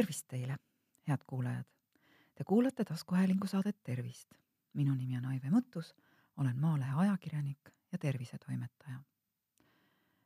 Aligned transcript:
tervist 0.00 0.28
teile, 0.28 0.56
head 1.08 1.20
kuulajad! 1.26 1.64
Te 2.34 2.44
kuulate 2.44 2.84
taskuhäälingu 2.84 3.46
saadet 3.46 3.82
Tervist. 3.82 4.32
minu 4.72 4.94
nimi 4.94 5.16
on 5.16 5.24
Aive 5.24 5.50
Mõttus, 5.50 5.94
olen 6.36 6.60
Maalehe 6.60 6.92
ajakirjanik 6.96 7.70
ja 7.92 7.98
tervisetoimetaja. 7.98 9.00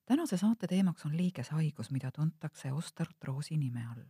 tänase 0.06 0.36
saate 0.36 0.66
teemaks 0.66 1.06
on 1.06 1.16
liigeshaigus, 1.16 1.90
mida 1.90 2.10
tuntakse 2.10 2.72
osteoartroosi 2.72 3.56
nime 3.56 3.86
all. 3.86 4.04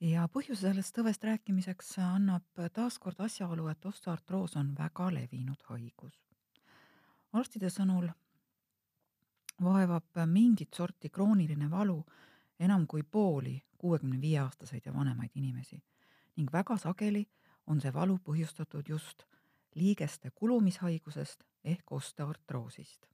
ja 0.00 0.28
põhjuse 0.28 0.60
sellest 0.60 0.98
tõvest 0.98 1.24
rääkimiseks 1.24 1.98
annab 1.98 2.44
taaskord 2.72 3.20
asjaolu, 3.20 3.68
et 3.68 3.84
osteoartroos 3.84 4.56
on 4.56 4.74
väga 4.78 5.14
levinud 5.14 5.62
haigus. 5.68 6.20
arstide 7.32 7.70
sõnul 7.70 8.10
vaevab 9.62 10.26
mingit 10.26 10.74
sorti 10.74 11.08
krooniline 11.08 11.70
valu 11.70 12.04
enam 12.60 12.86
kui 12.86 13.02
pooli 13.02 13.62
kuuekümne 13.78 14.20
viie 14.20 14.38
aastaseid 14.38 14.86
ja 14.86 14.94
vanemaid 14.94 15.30
inimesi 15.34 15.82
ning 16.36 16.52
väga 16.52 16.76
sageli 16.76 17.26
on 17.66 17.80
see 17.80 17.92
valu 17.94 18.18
põhjustatud 18.26 18.88
just 18.88 19.22
liigeste 19.74 20.30
kulumishaigusest 20.30 21.44
ehk 21.64 21.92
osteoartroosist. 21.92 23.06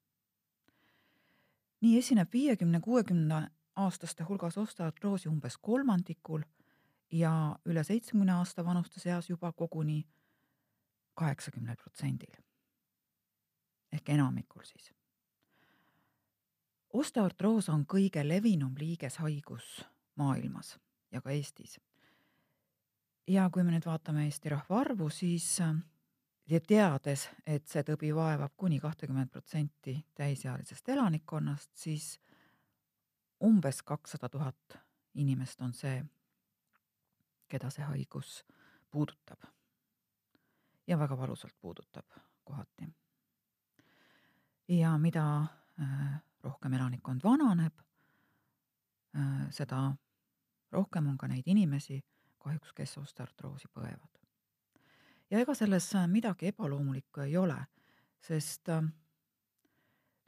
nii 1.81 1.99
esineb 1.99 2.33
viiekümne, 2.33 2.81
kuuekümne 2.81 3.51
aastaste 3.77 4.25
hulgas 4.25 4.59
osteoartroosi 4.59 5.29
umbes 5.29 5.57
kolmandikul 5.57 6.43
ja 7.13 7.59
üle 7.65 7.85
seitsmekümne 7.85 8.33
aasta 8.33 8.65
vanuste 8.65 9.01
seas 9.01 9.31
juba 9.31 9.53
koguni 9.53 10.05
kaheksakümnel 11.15 11.77
protsendil. 11.77 12.37
ehk 13.93 14.09
enamikul 14.09 14.65
siis 14.65 14.93
osteoartroos 16.97 17.69
on 17.69 17.85
kõige 17.87 18.23
levinum 18.29 18.75
liigeshaigus 18.79 19.85
maailmas 20.17 20.77
ja 21.13 21.21
ka 21.21 21.31
Eestis. 21.31 21.81
ja 23.27 23.51
kui 23.51 23.63
me 23.63 23.75
nüüd 23.75 23.87
vaatame 23.87 24.25
Eesti 24.25 24.49
rahvaarvu, 24.49 25.09
siis 25.11 25.59
ja 26.49 26.61
teades, 26.61 27.29
et 27.47 27.67
see 27.67 27.83
tõbi 27.83 28.13
vaevab 28.15 28.55
kuni 28.57 28.79
kahtekümmet 28.81 29.31
protsenti 29.31 29.97
täisealisest 30.15 30.89
elanikkonnast, 30.89 31.71
siis 31.75 32.21
umbes 33.45 33.83
kakssada 33.83 34.29
tuhat 34.29 34.79
inimest 35.15 35.61
on 35.61 35.73
see, 35.73 36.05
keda 37.49 37.71
see 37.71 37.85
haigus 37.85 38.45
puudutab. 38.91 39.43
ja 40.87 40.99
väga 40.99 41.19
valusalt 41.19 41.55
puudutab 41.61 42.07
kohati. 42.45 42.89
ja 44.69 44.99
mida 44.99 45.47
äh, 45.81 46.23
rohkem 46.47 46.75
elanikkond 46.79 47.25
vananeb, 47.25 47.81
äh, 49.19 49.47
seda 49.51 49.81
rohkem 50.73 51.09
on 51.13 51.19
ka 51.19 51.29
neid 51.31 51.47
inimesi 51.47 52.01
kahjuks, 52.43 52.73
kes 52.73 52.99
osteoartroosi 53.03 53.69
põevad. 53.75 54.13
ja 55.31 55.41
ega 55.43 55.55
selles 55.55 55.91
midagi 56.07 56.53
ebaloomulikku 56.53 57.21
ei 57.21 57.37
ole, 57.37 57.59
sest 58.23 58.69
äh, 58.69 58.83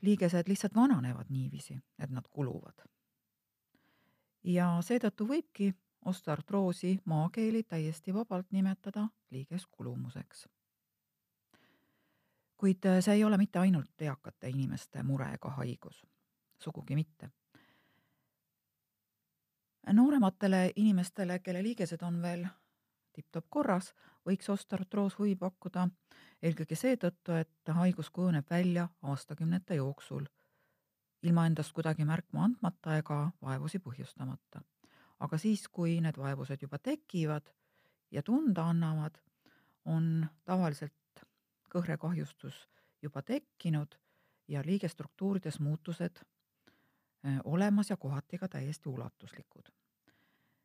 liigesed 0.03 0.49
lihtsalt 0.49 0.75
vananevad 0.75 1.31
niiviisi, 1.31 1.79
et 1.99 2.11
nad 2.11 2.29
kuluvad. 2.31 2.87
ja 4.45 4.71
seetõttu 4.83 5.27
võibki 5.27 5.73
osteoartroosi 6.05 6.99
maakeeli 7.05 7.63
täiesti 7.63 8.15
vabalt 8.15 8.53
nimetada 8.53 9.09
liigeskulumuseks 9.31 10.47
kuid 12.59 12.87
äh, 12.87 13.01
see 13.01 13.15
ei 13.15 13.25
ole 13.25 13.39
mitte 13.39 13.59
ainult 13.59 14.03
eakate 14.03 14.51
inimeste 14.51 15.03
mure 15.03 15.33
ega 15.35 15.51
haigus, 15.61 16.05
sugugi 16.63 16.95
mitte. 16.95 17.31
noorematele 19.93 20.73
inimestele, 20.77 21.39
kelle 21.39 21.63
liigesed 21.63 22.03
on 22.03 22.23
veel 22.23 22.43
tipp-topp 23.13 23.47
korras, 23.51 23.95
võiks 24.27 24.51
osteoartroos 24.53 25.17
huvi 25.19 25.37
pakkuda 25.37 25.87
eelkõige 26.43 26.77
seetõttu, 26.77 27.39
et 27.41 27.73
haigus 27.75 28.11
kujuneb 28.11 28.51
välja 28.51 28.89
aastakümnete 29.03 29.79
jooksul, 29.79 30.27
ilma 31.23 31.47
endast 31.49 31.73
kuidagi 31.73 32.05
märkma 32.05 32.45
andmata 32.45 32.99
ega 32.99 33.31
vaevusi 33.43 33.79
põhjustamata. 33.79 34.63
aga 35.19 35.39
siis, 35.39 35.69
kui 35.69 36.01
need 36.01 36.17
vaevused 36.17 36.63
juba 36.63 36.79
tekivad 36.79 37.49
ja 38.11 38.23
tunda 38.23 38.69
annavad, 38.71 39.19
on 39.85 40.27
tavaliselt 40.45 40.95
kõhrekahjustus 41.69 42.69
juba 43.03 43.23
tekkinud 43.23 43.99
ja 44.49 44.63
liigestruktuurides 44.65 45.61
muutused 45.61 46.21
äh, 46.21 47.41
olemas 47.45 47.91
ja 47.91 47.97
kohati 47.97 48.39
ka 48.39 48.49
täiesti 48.49 48.89
ulatuslikud. 48.89 49.69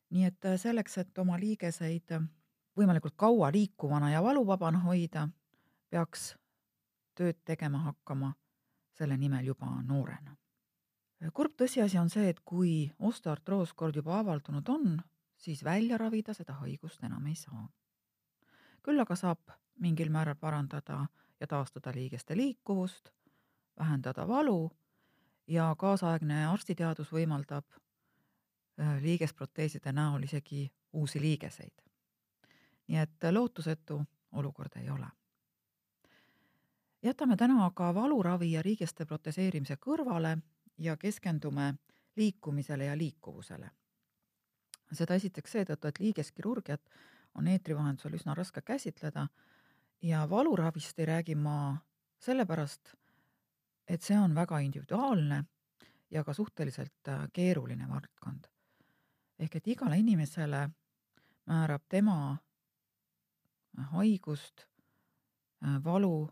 nii 0.09 0.25
et 0.25 0.45
äh, 0.45 0.59
selleks, 0.59 0.97
et 0.97 1.17
oma 1.17 1.39
liigeseid 1.39 2.11
äh, 2.11 2.29
võimalikult 2.77 3.15
kaua 3.15 3.51
liikuvana 3.51 4.11
ja 4.11 4.23
valuvabana 4.23 4.79
hoida, 4.79 5.27
peaks 5.89 6.35
tööd 7.15 7.43
tegema 7.45 7.77
hakkama 7.77 8.33
selle 8.97 9.17
nimel 9.17 9.45
juba 9.45 9.69
noorena. 9.81 10.35
kurb 11.33 11.53
tõsiasi 11.57 11.99
on 11.99 12.09
see, 12.09 12.29
et 12.29 12.39
kui 12.45 12.91
osteoartroos 12.99 13.73
kord 13.73 13.95
juba 13.95 14.19
avaldunud 14.19 14.69
on, 14.69 15.01
siis 15.37 15.63
välja 15.63 15.97
ravida 15.97 16.33
seda 16.33 16.53
haigust 16.53 17.03
enam 17.03 17.25
ei 17.27 17.35
saa. 17.35 17.69
Küll 18.83 18.99
aga 18.99 19.15
saab 19.15 19.39
mingil 19.79 20.09
määral 20.09 20.35
parandada 20.35 21.05
ja 21.39 21.47
taastada 21.47 21.91
liigeste 21.95 22.37
liikuvust, 22.37 23.09
vähendada 23.79 24.27
valu 24.27 24.71
ja 25.47 25.75
kaasaegne 25.77 26.45
arstiteadus 26.47 27.11
võimaldab 27.11 27.65
äh, 27.73 29.01
liigesproteeside 29.01 29.91
näol 29.91 30.23
isegi 30.23 30.71
uusi 30.93 31.21
liigeseid. 31.21 31.81
nii 32.87 32.97
et 32.99 33.23
lootusetu 33.31 34.01
olukord 34.31 34.71
ei 34.75 34.89
ole. 34.89 35.07
jätame 37.03 37.35
täna 37.35 37.65
aga 37.65 37.93
valuravi 37.93 38.51
ja 38.51 38.61
liigeste 38.65 39.05
proteseerimise 39.05 39.75
kõrvale 39.75 40.37
ja 40.77 40.97
keskendume 40.97 41.73
liikumisele 42.15 42.85
ja 42.85 42.97
liikuvusele. 42.97 43.71
seda 44.91 45.15
esiteks 45.15 45.51
seetõttu, 45.51 45.87
et 45.87 45.99
liigeskirurgiat 45.99 46.81
on 47.35 47.47
eetri 47.47 47.75
vahendusel 47.75 48.13
üsna 48.13 48.35
raske 48.35 48.61
käsitleda 48.61 49.27
ja 50.01 50.29
valuravist 50.29 50.99
ei 50.99 51.05
räägi 51.05 51.35
ma 51.35 51.77
sellepärast, 52.19 52.93
et 53.87 54.01
see 54.01 54.17
on 54.19 54.35
väga 54.35 54.59
individuaalne 54.59 55.43
ja 56.11 56.23
ka 56.23 56.33
suhteliselt 56.33 57.07
äh, 57.07 57.27
keeruline 57.33 57.89
valdkond. 57.89 58.47
ehk 59.39 59.55
et 59.55 59.67
igale 59.67 59.97
inimesele 59.97 60.69
määrab 61.45 61.83
tema 61.89 62.37
äh, 63.79 63.89
haigust, 63.91 64.65
äh, 65.65 65.83
valu, 65.83 66.29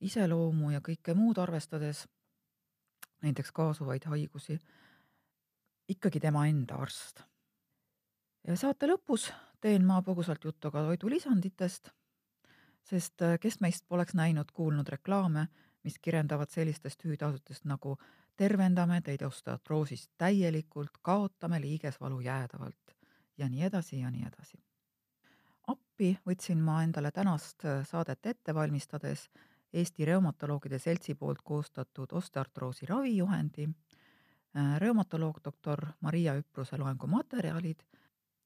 iseloomu 0.00 0.70
ja 0.70 0.80
kõike 0.80 1.14
muud 1.14 1.38
arvestades, 1.38 2.06
näiteks 3.22 3.52
kaasuvaid 3.52 4.04
haigusi, 4.04 4.58
ikkagi 5.88 6.20
tema 6.20 6.46
enda 6.46 6.76
arst. 6.76 7.22
ja 8.46 8.56
saate 8.56 8.86
lõpus 8.86 9.32
teen 9.64 9.84
ma 9.88 10.02
põgusalt 10.04 10.44
juttu 10.44 10.70
ka 10.70 10.82
toidulisanditest 10.84 11.88
sest 12.84 13.22
äh, 13.22 13.38
kes 13.40 13.60
meist 13.60 13.86
poleks 13.88 14.14
näinud-kuulnud 14.14 14.88
reklaame, 14.92 15.46
mis 15.84 15.98
kirjeldavad 16.00 16.52
sellistest 16.52 17.04
hüüdasutust 17.04 17.64
nagu 17.68 17.96
tervendame 18.36 19.00
teid 19.04 19.22
osteotroosist 19.22 20.10
täielikult, 20.18 20.98
kaotame 21.02 21.60
liigesvalu 21.60 22.20
jäädavalt 22.20 22.94
ja 23.38 23.48
nii 23.48 23.62
edasi 23.62 24.00
ja 24.00 24.10
nii 24.10 24.26
edasi. 24.28 24.58
appi 25.66 26.18
võtsin 26.28 26.60
ma 26.60 26.82
endale 26.82 27.10
tänast 27.10 27.64
äh, 27.64 27.86
saadet 27.86 28.26
ette 28.26 28.54
valmistades 28.54 29.28
Eesti 29.72 30.04
Reumatoloogide 30.04 30.78
Seltsi 30.78 31.14
poolt 31.14 31.42
koostatud 31.42 32.12
osteoartroosi 32.12 32.86
ravijuhendi, 32.86 33.68
äh, 34.56 34.78
reumatoloog 34.78 35.40
doktor 35.44 35.86
Maria 36.00 36.36
Üpruse 36.36 36.78
loengumaterjalid 36.78 37.82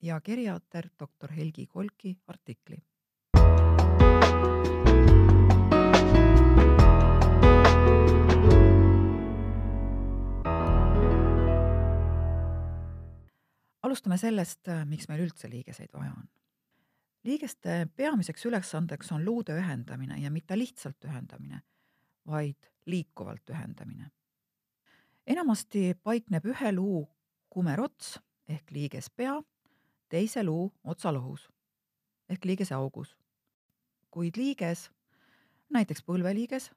ja 0.02 0.20
geriaater 0.20 0.88
doktor 1.00 1.32
Helgi 1.32 1.66
Kolki 1.66 2.18
artikli 2.26 2.78
alustame 13.88 14.18
sellest, 14.20 14.68
miks 14.88 15.08
meil 15.08 15.24
üldse 15.24 15.48
liigeseid 15.50 15.92
vaja 15.94 16.12
on. 16.12 16.28
liigeste 17.24 17.88
peamiseks 17.96 18.46
ülesandeks 18.46 19.10
on 19.12 19.24
luude 19.24 19.56
ühendamine 19.58 20.20
ja 20.22 20.30
mitte 20.30 20.56
lihtsalt 20.58 21.04
ühendamine, 21.04 21.62
vaid 22.26 22.70
liikuvalt 22.86 23.50
ühendamine. 23.50 24.10
enamasti 25.26 25.94
paikneb 26.02 26.44
ühe 26.44 26.72
luu 26.72 27.08
kumerots 27.48 28.18
ehk 28.48 28.70
liigespea 28.70 29.42
teise 30.08 30.42
luu 30.42 30.72
otsalohus 30.84 31.48
ehk 32.28 32.44
liigeseaugus. 32.44 33.16
kuid 34.10 34.36
liiges, 34.36 34.90
näiteks 35.70 36.02
põlveliiges, 36.02 36.70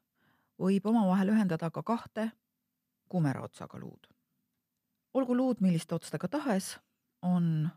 võib 0.60 0.86
omavahel 0.86 1.32
ühendada 1.32 1.70
ka 1.70 1.82
kahte 1.82 2.30
kumera 3.08 3.42
otsaga 3.42 3.78
luud. 3.78 4.08
olgu 5.14 5.36
luud 5.36 5.60
milliste 5.60 5.94
otstega 5.94 6.28
tahes 6.28 6.78
on 7.22 7.70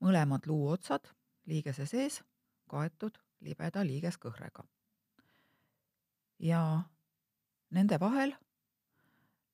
mõlemad 0.00 0.46
luuotsad 0.46 1.10
liigese 1.46 1.86
sees 1.86 2.22
kaetud 2.68 3.18
libeda 3.40 3.84
liigeskõhrega. 3.84 4.64
ja 6.38 6.82
nende 7.70 8.00
vahel 8.00 8.34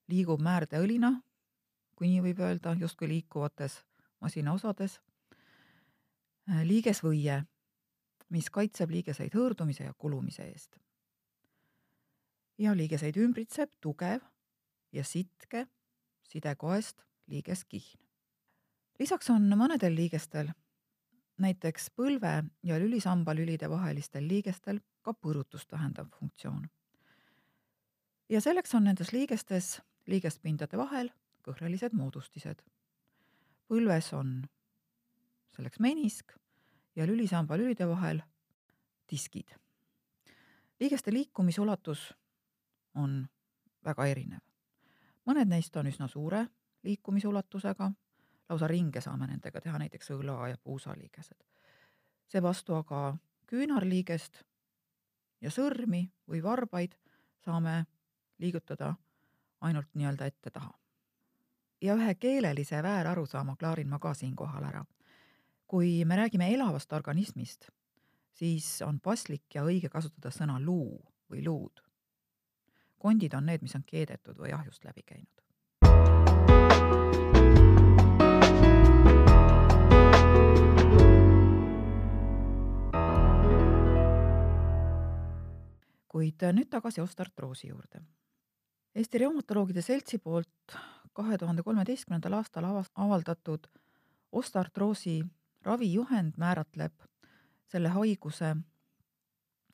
liigub 0.08 0.40
määrdeõlina, 0.40 1.20
kui 1.96 2.08
nii 2.08 2.20
võib 2.20 2.40
öelda, 2.40 2.72
justkui 2.80 3.08
liikuvates 3.08 3.82
masinaosades, 4.20 4.98
liigesvõie, 6.64 7.42
mis 8.34 8.50
kaitseb 8.50 8.90
liigeseid 8.90 9.34
hõõrdumise 9.34 9.84
ja 9.84 9.94
kulumise 9.94 10.44
eest. 10.48 10.78
ja 12.58 12.72
liigeseid 12.74 13.16
ümbritseb 13.16 13.70
tugev 13.80 14.20
ja 14.92 15.04
sitke 15.04 15.66
sidekoest 16.22 17.04
liigeskihn. 17.26 18.00
lisaks 18.98 19.30
on 19.30 19.48
mõnedel 19.56 19.94
liigestel, 19.94 20.50
näiteks 21.38 21.90
põlve 21.90 22.44
ja 22.62 22.78
lülisambalülide 22.78 23.70
vahelistel 23.70 24.28
liigestel 24.28 24.80
ka 25.02 25.12
põrutust 25.12 25.72
vähendav 25.72 26.08
funktsioon. 26.18 26.68
ja 28.28 28.40
selleks 28.40 28.74
on 28.74 28.84
nendes 28.84 29.12
liigestes 29.12 29.80
liigestpindade 30.06 30.78
vahel 30.78 31.10
kõhrelised 31.42 31.92
moodustised. 31.92 32.62
Põlves 33.68 34.12
on 34.16 34.42
selleks 35.56 35.80
menisk 35.80 36.32
ja 36.96 37.06
lülisamba 37.06 37.58
lülide 37.58 37.88
vahel 37.88 38.22
diskid. 39.10 39.48
liigeste 40.80 41.12
liikumisulatus 41.12 42.14
on 42.94 43.28
väga 43.84 44.06
erinev. 44.06 44.40
mõned 45.26 45.48
neist 45.48 45.76
on 45.76 45.86
üsna 45.86 46.08
suure 46.08 46.46
liikumisulatusega, 46.82 47.90
lausa 48.48 48.66
ringe 48.66 49.00
saame 49.00 49.26
nendega 49.26 49.60
teha, 49.60 49.78
näiteks 49.78 50.10
õla 50.10 50.48
ja 50.48 50.58
puusaliigesed. 50.58 51.44
seevastu 52.26 52.74
aga 52.74 53.16
küünarliigest 53.46 54.42
ja 55.40 55.50
sõrmi 55.50 56.10
või 56.28 56.42
varbaid 56.42 56.94
saame 57.44 57.86
liigutada 58.38 58.94
ainult 59.60 59.88
nii-öelda 59.94 60.26
ette-taha. 60.26 60.77
Ja 61.80 61.94
ühe 61.94 62.14
keelelise 62.14 62.82
väärarusaama 62.82 63.56
klaarin 63.56 63.88
ma 63.88 63.98
ka 63.98 64.14
siinkohal 64.14 64.64
ära. 64.64 64.84
kui 65.66 66.04
me 66.04 66.16
räägime 66.16 66.54
elavast 66.54 66.92
organismist, 66.92 67.68
siis 68.32 68.82
on 68.82 69.00
paslik 69.00 69.54
ja 69.54 69.62
õige 69.62 69.88
kasutada 69.88 70.30
sõna 70.30 70.58
luu 70.64 71.02
või 71.30 71.44
luud. 71.44 71.82
kondid 72.98 73.34
on 73.34 73.46
need, 73.46 73.62
mis 73.62 73.74
on 73.74 73.84
keedetud 73.86 74.38
või 74.38 74.52
ahjust 74.52 74.84
läbi 74.84 75.02
käinud. 75.02 75.28
kuid 86.08 86.42
nüüd 86.52 86.66
tagasi 86.70 87.00
osteartroosi 87.00 87.68
juurde 87.68 88.00
Eesti 88.98 89.18
Reumatoloogide 89.18 89.82
Seltsi 89.82 90.18
poolt 90.18 90.74
kahe 91.12 91.38
tuhande 91.38 91.62
kolmeteistkümnendal 91.62 92.32
aastal 92.32 92.64
avaldatud 92.94 93.66
osteartroosi 94.32 95.24
ravijuhend 95.62 96.32
määratleb 96.36 96.92
selle 97.66 97.88
haiguse 97.88 98.56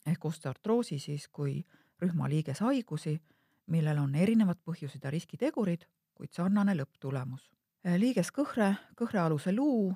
ehk 0.07 0.25
osteartroosi 0.25 0.99
siis 0.99 1.29
kui 1.29 1.65
rühmaliigeshaigusi, 2.03 3.21
millel 3.67 3.99
on 3.99 4.15
erinevad 4.15 4.61
põhjused 4.65 5.05
ja 5.05 5.11
riskitegurid, 5.11 5.87
kuid 6.15 6.33
sarnane 6.33 6.75
lõpptulemus. 6.77 7.51
liigeskõhre, 7.85 8.75
kõhrealuse 8.97 9.53
luu, 9.53 9.95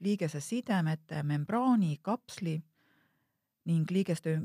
liigese 0.00 0.40
sidemete, 0.40 1.22
membraani, 1.22 1.98
kapsli 2.02 2.60
ning 3.64 3.90
liigeste 3.90 4.40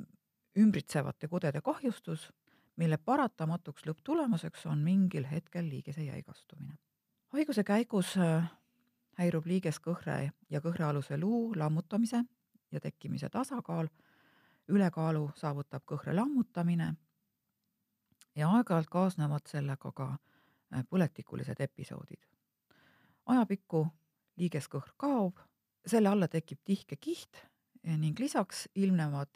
ümbritsevate 0.57 1.27
kudede 1.27 1.61
kahjustus 1.61 2.31
mille 2.75 2.97
paratamatuks 2.97 3.85
lõpptulemuseks 3.87 4.65
on 4.65 4.77
mingil 4.83 5.25
hetkel 5.31 5.69
liigese 5.69 6.03
jäigastumine. 6.03 6.77
haiguse 7.33 7.63
käigus 7.63 8.17
äh, 8.17 8.51
häirub 9.19 9.45
liigeskõhre 9.45 10.31
ja 10.49 10.61
kõhrealuse 10.61 11.17
luu 11.19 11.53
lammutamise 11.55 12.23
ja 12.71 12.79
tekkimise 12.79 13.29
tasakaal, 13.29 13.87
ülekaalu 14.67 15.31
saavutab 15.35 15.83
kõhre 15.85 16.15
lammutamine 16.15 16.93
ja 18.35 18.49
aeg-ajalt 18.49 18.89
kaasnevad 18.89 19.47
sellega 19.47 19.91
ka 19.91 20.09
äh, 20.11 20.83
põletikulised 20.89 21.59
episoodid. 21.59 22.21
ajapikku 23.25 23.87
liigeskõhr 24.37 24.91
kaob, 24.97 25.39
selle 25.85 26.09
alla 26.09 26.27
tekib 26.27 26.59
tihke 26.65 26.95
kiht 26.95 27.45
ning 27.83 28.19
lisaks 28.19 28.67
ilmnevad 28.75 29.29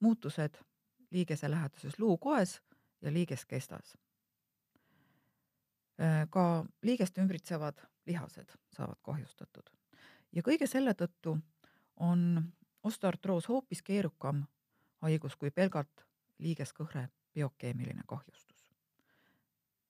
muutused 0.00 0.58
liigese 1.10 1.50
läheduses 1.50 1.98
luukoes 1.98 2.60
ja 3.02 3.12
liigeskestas. 3.12 3.96
Äh, 6.00 6.26
ka 6.30 6.64
liigest 6.82 7.18
ümbritsevad 7.18 7.80
lihased 8.06 8.52
saavad 8.76 9.00
kahjustatud 9.02 9.76
ja 10.36 10.42
kõige 10.44 10.68
selle 10.68 10.94
tõttu 10.94 11.36
on 11.96 12.42
osteoartroos 12.84 13.48
hoopis 13.48 13.82
keerukam 13.82 14.44
haigus 15.04 15.36
kui 15.36 15.50
pelgalt 15.50 16.04
liigeskõhre 16.38 17.08
biokeemiline 17.34 18.02
kahjustus. 18.06 18.56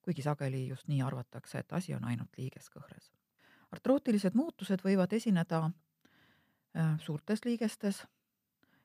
kuigi 0.06 0.22
sageli 0.22 0.68
just 0.68 0.86
nii 0.88 1.00
arvatakse, 1.02 1.58
et 1.58 1.72
asi 1.72 1.94
on 1.94 2.04
ainult 2.04 2.38
liigeskõhres. 2.38 3.10
artrootilised 3.72 4.34
muutused 4.34 4.82
võivad 4.84 5.12
esineda 5.12 5.64
äh, 5.64 7.00
suurtes 7.00 7.44
liigestes, 7.44 8.06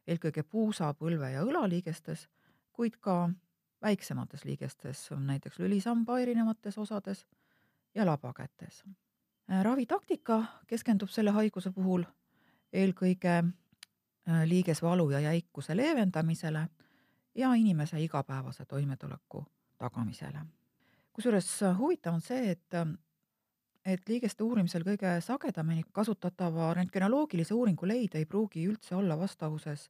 eelkõige 0.07 0.43
puusa, 0.43 0.93
põlve 0.93 1.31
ja 1.31 1.43
õlaliigestes, 1.43 2.27
kuid 2.73 2.97
ka 2.99 3.29
väiksemates 3.81 4.45
liigestes, 4.45 5.09
näiteks 5.19 5.59
lülisamba 5.59 6.19
erinevates 6.19 6.77
osades 6.77 7.25
ja 7.95 8.05
labakätes. 8.05 8.83
Äh, 9.51 9.63
ravitaktika 9.63 10.43
keskendub 10.67 11.09
selle 11.09 11.31
haiguse 11.31 11.71
puhul 11.71 12.03
eelkõige 12.73 13.33
äh, 13.41 14.43
liigesvalu 14.45 15.09
ja 15.09 15.19
jäikuse 15.19 15.77
leevendamisele 15.77 16.67
ja 17.35 17.53
inimese 17.53 18.01
igapäevase 18.01 18.65
toimetuleku 18.65 19.45
tagamisele. 19.77 20.45
kusjuures 21.13 21.63
äh, 21.63 21.77
huvitav 21.77 22.13
on 22.13 22.21
see, 22.21 22.51
et 22.51 22.81
et 23.85 24.09
liigeste 24.09 24.43
uurimisel 24.43 24.83
kõige 24.85 25.15
sagedamini 25.25 25.83
kasutatava 25.91 26.73
röntgenoloogilise 26.73 27.53
uuringu 27.53 27.87
leid 27.87 28.15
ei 28.15 28.25
pruugi 28.25 28.67
üldse 28.69 28.95
olla 28.95 29.17
vastavuses 29.17 29.89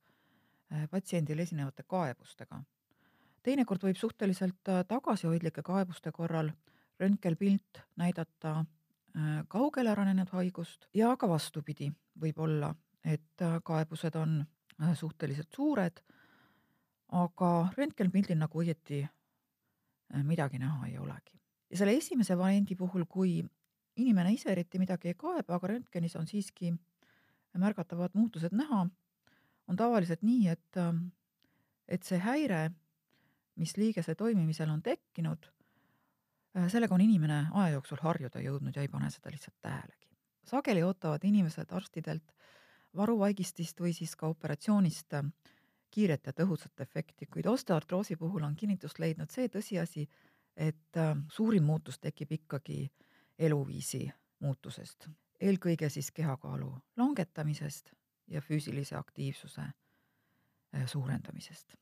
patsiendil 0.91 1.39
esinevate 1.39 1.83
kaebustega 1.83 2.61
teinekord 3.43 3.83
võib 3.83 3.97
suhteliselt 3.99 4.69
äh, 4.69 4.83
tagasihoidlike 4.87 5.63
kaebuste 5.65 6.11
korral 6.11 6.51
röntgenpilt 6.99 7.81
näidata 7.97 8.61
äh, 8.61 9.41
kaugele 9.47 9.93
arenenud 9.93 10.29
haigust 10.35 10.87
ja 10.93 11.15
ka 11.17 11.29
vastupidi, 11.29 11.91
võib 12.21 12.39
olla, 12.39 12.73
et 13.03 13.41
äh, 13.41 13.59
kaebused 13.63 14.17
on 14.19 14.41
suhteliselt 14.97 15.53
suured, 15.53 15.99
aga 17.13 17.49
röntgenpildil 17.77 18.39
nagu 18.39 18.61
õieti 18.63 19.03
midagi 20.25 20.57
näha 20.57 20.87
ei 20.87 20.95
olegi. 20.97 21.37
ja 21.69 21.77
selle 21.77 21.93
esimese 21.93 22.37
variandi 22.37 22.75
puhul, 22.75 23.05
kui 23.05 23.43
inimene 23.95 24.31
ise 24.33 24.49
eriti 24.49 24.79
midagi 24.79 25.11
ei 25.11 25.17
kaeba, 25.19 25.55
aga 25.55 25.67
röntgenis 25.67 26.15
on 26.15 26.25
siiski 26.27 26.71
märgatavad 27.53 28.15
muutused 28.17 28.55
näha, 28.55 28.87
on 29.67 29.77
tavaliselt 29.77 30.23
nii, 30.25 30.47
et, 30.47 30.81
et 31.87 32.03
see 32.07 32.17
häire 32.19 32.71
mis 33.55 33.77
liigese 33.77 34.15
toimimisel 34.15 34.69
on 34.69 34.81
tekkinud, 34.81 35.47
äh, 36.57 36.67
sellega 36.67 36.95
on 36.95 37.01
inimene 37.01 37.45
aja 37.51 37.75
jooksul 37.75 38.01
harjuda 38.01 38.41
jõudnud 38.43 38.75
ja 38.75 38.85
ei 38.85 38.91
pane 38.91 39.09
seda 39.11 39.31
lihtsalt 39.31 39.57
tähelegi. 39.61 40.07
sageli 40.45 40.83
ootavad 40.83 41.23
inimesed 41.23 41.69
arstidelt 41.71 42.31
varuvaigistist 42.95 43.79
või 43.79 43.93
siis 43.93 44.15
ka 44.15 44.27
operatsioonist 44.27 45.13
äh, 45.13 45.31
kiiret 45.91 46.25
ja 46.27 46.33
tõhusat 46.33 46.81
efekti, 46.81 47.25
kuid 47.25 47.45
osteoartroosi 47.45 48.15
puhul 48.15 48.43
on 48.43 48.55
kinnitust 48.55 48.99
leidnud 48.99 49.31
see 49.31 49.47
tõsiasi, 49.47 50.07
et 50.55 50.97
äh, 50.97 51.15
suurim 51.29 51.63
muutus 51.63 51.99
tekib 51.99 52.31
ikkagi 52.31 52.91
eluviisi 53.39 54.09
muutusest, 54.39 55.07
eelkõige 55.39 55.89
siis 55.89 56.11
kehakaalu 56.11 56.71
langetamisest 56.97 57.91
ja 58.27 58.41
füüsilise 58.41 58.95
aktiivsuse 58.95 59.61
suurendamisest 60.85 61.75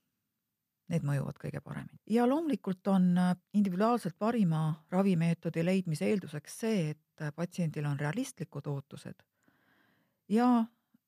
need 0.90 1.06
mõjuvad 1.06 1.38
kõige 1.42 1.62
paremini. 1.62 2.00
ja 2.10 2.28
loomulikult 2.30 2.88
on 2.88 3.18
äh, 3.18 3.36
individuaalselt 3.54 4.16
parima 4.20 4.86
ravimeetodi 4.90 5.66
leidmise 5.66 6.10
eelduseks 6.10 6.60
see, 6.60 6.90
et 6.90 7.22
äh, 7.22 7.34
patsiendil 7.36 7.86
on 7.86 8.00
realistlikud 8.00 8.68
ootused 8.68 9.24
ja 10.30 10.66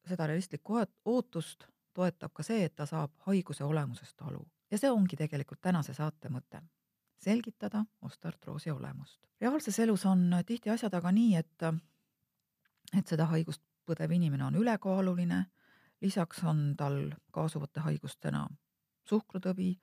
seda 0.07 0.27
realistlikku 0.27 0.81
ootust 1.05 1.65
toetab 1.93 2.33
ka 2.33 2.43
see, 2.43 2.65
et 2.65 2.75
ta 2.75 2.85
saab 2.85 3.11
haiguse 3.27 3.63
olemusest 3.63 4.21
aru. 4.21 4.45
ja 4.71 4.77
see 4.77 4.91
ongi 4.91 5.17
tegelikult 5.19 5.61
tänase 5.61 5.93
saate 5.93 6.29
mõte, 6.29 6.61
selgitada 7.17 7.85
osteartroosi 8.01 8.71
olemust. 8.71 9.19
reaalses 9.41 9.79
elus 9.79 10.05
on 10.05 10.29
tihti 10.45 10.69
asjad 10.69 10.93
aga 10.93 11.11
nii, 11.11 11.35
et 11.35 11.67
et 12.97 13.07
seda 13.07 13.25
haigust 13.25 13.61
põdev 13.85 14.11
inimene 14.11 14.45
on 14.45 14.55
ülekaaluline, 14.55 15.45
lisaks 16.01 16.43
on 16.43 16.75
tal 16.77 17.11
kaasuvate 17.31 17.79
haigustena 17.79 18.47
suhkrutõbi, 19.11 19.73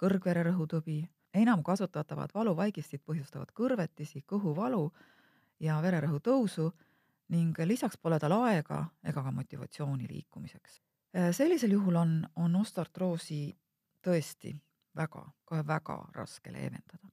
kõrgvererõhutõbi, 0.00 0.98
enam 1.34 1.62
kasutatavad 1.66 2.34
valuvaigistid 2.34 3.02
põhjustavad 3.06 3.52
kõrvetisi, 3.54 4.24
kõhuvalu 4.26 4.88
ja 5.60 5.78
vererõhu 5.82 6.20
tõusu 6.24 6.70
ning 7.34 7.58
lisaks 7.66 7.96
pole 7.96 8.18
tal 8.20 8.34
aega 8.36 8.84
ega 9.04 9.22
ka 9.22 9.32
motivatsiooni 9.32 10.08
liikumiseks. 10.10 10.80
sellisel 11.32 11.70
juhul 11.70 11.96
on, 11.96 12.14
on 12.36 12.56
osteartroosi 12.56 13.56
tõesti 14.02 14.54
väga, 14.96 15.24
kohe 15.44 15.66
väga 15.66 15.98
raske 16.14 16.52
leevendada. 16.52 17.08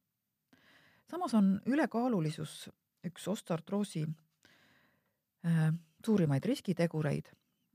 samas 1.07 1.33
on 1.33 1.61
ülekaalulisus 1.65 2.69
üks 3.05 3.27
osteartroosi 3.27 4.05
äh, 5.45 5.73
suurimaid 6.05 6.45
riskitegureid, 6.45 7.31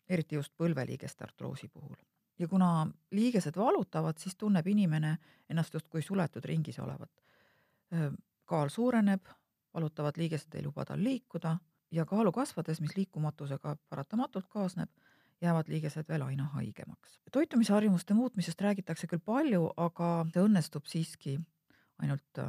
eriti 0.08 0.34
just 0.34 0.52
põlveliigeste 0.58 1.24
artroosi 1.24 1.68
puhul. 1.68 1.96
Ja 2.38 2.48
kuna 2.48 2.86
liigesed 3.10 3.56
valutavad, 3.56 4.18
siis 4.18 4.36
tunneb 4.36 4.66
inimene 4.66 5.16
ennast 5.50 5.74
justkui 5.74 6.02
suletud 6.02 6.44
ringis 6.44 6.78
olevat. 6.78 7.10
Kaal 8.44 8.68
suureneb, 8.68 9.26
valutavad 9.74 10.16
liigesed 10.16 10.54
ei 10.54 10.64
luba 10.64 10.84
tal 10.84 11.04
liikuda 11.04 11.56
ja 11.90 12.04
kaalu 12.06 12.32
kasvades, 12.32 12.80
mis 12.80 12.96
liikumatusega 12.96 13.76
paratamatult 13.88 14.48
kaasneb, 14.48 14.90
jäävad 15.40 15.68
liigesed 15.68 16.08
veel 16.08 16.22
aina 16.22 16.44
haigemaks. 16.44 17.20
toitumisharjumuste 17.32 18.14
muutmisest 18.14 18.60
räägitakse 18.60 19.06
küll 19.06 19.20
palju, 19.24 19.70
aga 19.76 20.26
see 20.32 20.42
õnnestub 20.42 20.86
siiski 20.88 21.38
ainult 21.98 22.40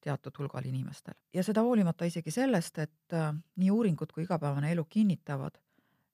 teatud 0.00 0.38
hulgal 0.38 0.64
inimestel 0.64 1.14
ja 1.34 1.42
seda 1.42 1.62
hoolimata 1.66 2.04
isegi 2.04 2.30
sellest, 2.30 2.78
et 2.78 3.16
nii 3.56 3.70
uuringud 3.70 4.12
kui 4.12 4.22
igapäevane 4.22 4.70
elu 4.72 4.84
kinnitavad, 4.84 5.58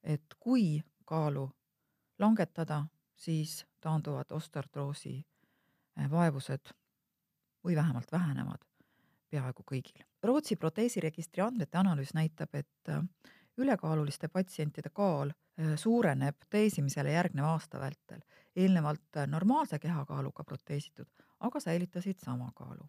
et 0.02 0.34
kui 0.40 0.82
kaalu 1.04 1.50
langetada, 2.18 2.84
siis 3.16 3.66
taanduvad 3.80 4.30
osteartroosi 4.30 5.26
äh, 5.98 6.10
vaevused 6.10 6.72
või 7.64 7.76
vähemalt 7.76 8.12
vähenevad 8.12 8.64
peaaegu 9.30 9.64
kõigil. 9.66 10.04
Rootsi 10.22 10.56
proteesiregistri 10.56 11.42
andmete 11.42 11.78
analüüs 11.78 12.14
näitab, 12.14 12.54
et 12.54 12.88
äh, 12.88 13.02
ülekaaluliste 13.58 14.28
patsientide 14.28 14.90
kaal 14.90 15.32
äh, 15.32 15.74
suureneb 15.76 16.38
proteesimisele 16.38 17.12
järgneva 17.12 17.56
aasta 17.56 17.80
vältel. 17.80 18.20
eelnevalt 18.56 19.16
normaalse 19.26 19.78
kehakaaluga 19.78 20.44
proteesitud, 20.44 21.08
aga 21.40 21.60
säilitasid 21.60 22.18
sama 22.24 22.52
kaalu. 22.54 22.88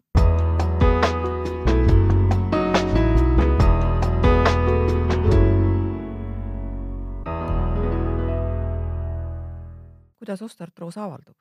Kuidas 10.24 10.42
osteartroos 10.42 10.98
avaldub? 10.98 11.36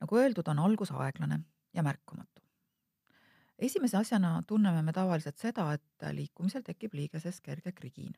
nagu 0.00 0.16
öeldud, 0.16 0.46
on 0.48 0.58
algus 0.58 0.94
aeglane 0.94 1.42
ja 1.74 1.82
märkamatu 1.82 2.40
esimese 3.60 3.96
asjana 3.96 4.42
tunneme 4.46 4.82
me 4.82 4.92
tavaliselt 4.92 5.38
seda, 5.38 5.72
et 5.72 6.06
liikumisel 6.16 6.62
tekib 6.64 6.94
liigeses 6.94 7.40
kerge 7.40 7.72
krigiin. 7.72 8.14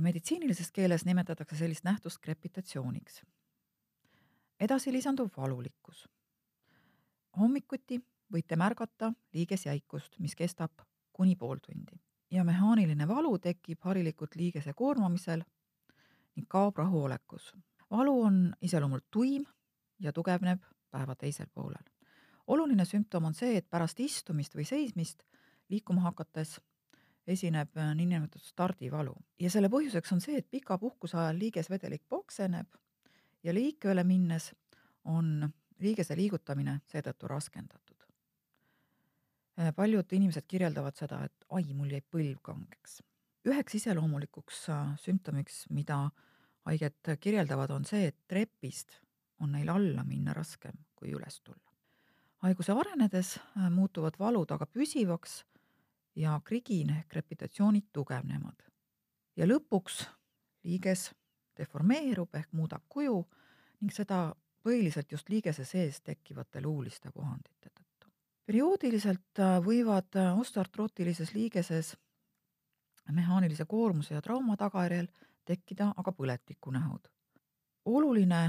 meditsiinilises 0.00 0.72
keeles 0.72 1.04
nimetatakse 1.04 1.56
sellist 1.56 1.84
nähtust 1.84 2.18
krepitatsiooniks. 2.18 3.22
edasi 4.60 4.92
lisandub 4.92 5.32
valulikkus. 5.36 6.08
hommikuti 7.38 8.00
võite 8.32 8.56
märgata 8.56 9.12
liigesjäikust, 9.32 10.18
mis 10.18 10.36
kestab 10.36 10.72
kuni 11.12 11.36
pool 11.36 11.56
tundi 11.56 12.00
ja 12.30 12.44
mehaaniline 12.44 13.08
valu 13.08 13.38
tekib 13.38 13.78
harilikult 13.80 14.34
liigese 14.34 14.72
koormamisel 14.72 15.42
ning 16.36 16.48
kaob 16.48 16.76
rahuolekus. 16.76 17.54
Valu 17.90 18.22
on 18.22 18.42
iseloomult 18.62 19.10
tuim 19.10 19.44
ja 19.98 20.12
tugevneb 20.12 20.62
päeva 20.90 21.14
teisel 21.14 21.46
poolel 21.54 21.84
oluline 22.50 22.84
sümptom 22.84 23.28
on 23.30 23.36
see, 23.36 23.56
et 23.60 23.68
pärast 23.70 24.00
istumist 24.02 24.56
või 24.58 24.66
seismist 24.68 25.22
liikuma 25.70 26.08
hakates 26.08 26.58
esineb 27.30 27.76
äh, 27.78 27.92
niinimetatud 27.94 28.46
stardivalu 28.46 29.14
ja 29.40 29.50
selle 29.52 29.70
põhjuseks 29.70 30.14
on 30.16 30.22
see, 30.24 30.40
et 30.40 30.50
pika 30.50 30.78
puhkuse 30.78 31.18
ajal 31.18 31.38
liigesvedelik 31.38 32.02
pokseneb 32.08 32.78
ja 33.46 33.54
liikvele 33.54 34.04
minnes 34.04 34.50
on 35.04 35.46
liigese 35.80 36.16
liigutamine 36.16 36.80
seetõttu 36.90 37.30
raskendatud. 37.30 38.08
Äh, 39.60 39.70
paljud 39.76 40.10
inimesed 40.18 40.48
kirjeldavad 40.50 40.98
seda, 40.98 41.22
et 41.28 41.46
ai, 41.54 41.70
mul 41.74 41.94
jäi 41.94 42.02
põlv 42.02 42.42
kangeks. 42.42 43.00
üheks 43.46 43.78
iseloomulikuks 43.78 44.66
äh, 44.74 44.90
sümptomiks, 44.98 45.68
mida 45.70 46.08
haiged 46.70 47.16
kirjeldavad, 47.20 47.74
on 47.74 47.84
see, 47.84 48.06
et 48.06 48.16
trepist 48.30 49.00
on 49.40 49.52
neil 49.52 49.68
alla 49.68 50.04
minna 50.06 50.32
raskem 50.36 50.78
kui 50.94 51.10
üles 51.16 51.40
tulla 51.42 51.70
haiguse 52.40 52.72
arenedes 52.72 53.36
äh, 53.38 53.70
muutuvad 53.70 54.16
valud 54.18 54.50
aga 54.50 54.66
püsivaks 54.66 55.42
ja 56.16 56.40
krigin 56.44 56.90
ehk 56.94 57.08
krepitatsioonid 57.08 57.90
tugevnevad. 57.92 58.64
ja 59.36 59.46
lõpuks 59.46 60.02
liiges 60.64 61.10
deformeerub 61.56 62.34
ehk 62.34 62.52
muudab 62.52 62.82
kuju 62.88 63.20
ning 63.80 63.92
seda 63.92 64.34
põhiliselt 64.64 65.12
just 65.12 65.28
liigese 65.28 65.64
sees 65.64 66.00
tekkivate 66.00 66.60
luuliste 66.60 67.12
puhandite 67.12 67.68
tõttu. 67.68 68.08
perioodiliselt 68.46 69.38
äh, 69.38 69.58
võivad 69.64 70.16
äh, 70.16 70.38
osteartrootilises 70.38 71.34
liigeses 71.34 71.96
mehaanilise 73.10 73.64
koormuse 73.66 74.14
ja 74.14 74.22
trauma 74.22 74.56
tagajärjel 74.56 75.08
tekkida 75.50 75.92
aga 75.96 76.12
põletikunähud. 76.14 77.08
oluline 77.84 78.42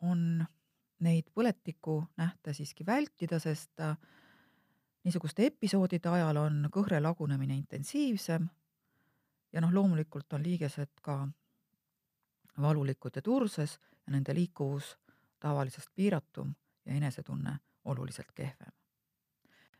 on 0.00 0.44
neid 1.00 1.30
põletikunähte 1.34 2.52
siiski 2.52 2.86
vältida, 2.86 3.38
sest 3.38 3.80
äh, 3.80 3.96
niisuguste 5.04 5.46
episoodide 5.46 6.08
ajal 6.08 6.36
on 6.36 6.66
kõhre 6.74 7.00
lagunemine 7.02 7.56
intensiivsem 7.56 8.48
ja 9.52 9.60
noh, 9.60 9.72
loomulikult 9.72 10.32
on 10.32 10.42
liigesed 10.42 11.00
ka 11.02 11.16
valulikud 12.60 13.16
ja 13.16 13.22
turses 13.22 13.78
ja 14.06 14.12
nende 14.12 14.34
liikuvus 14.34 14.96
tavalisest 15.40 15.90
piiratum 15.94 16.54
ja 16.86 16.94
enesetunne 16.94 17.58
oluliselt 17.84 18.32
kehvem. 18.34 18.72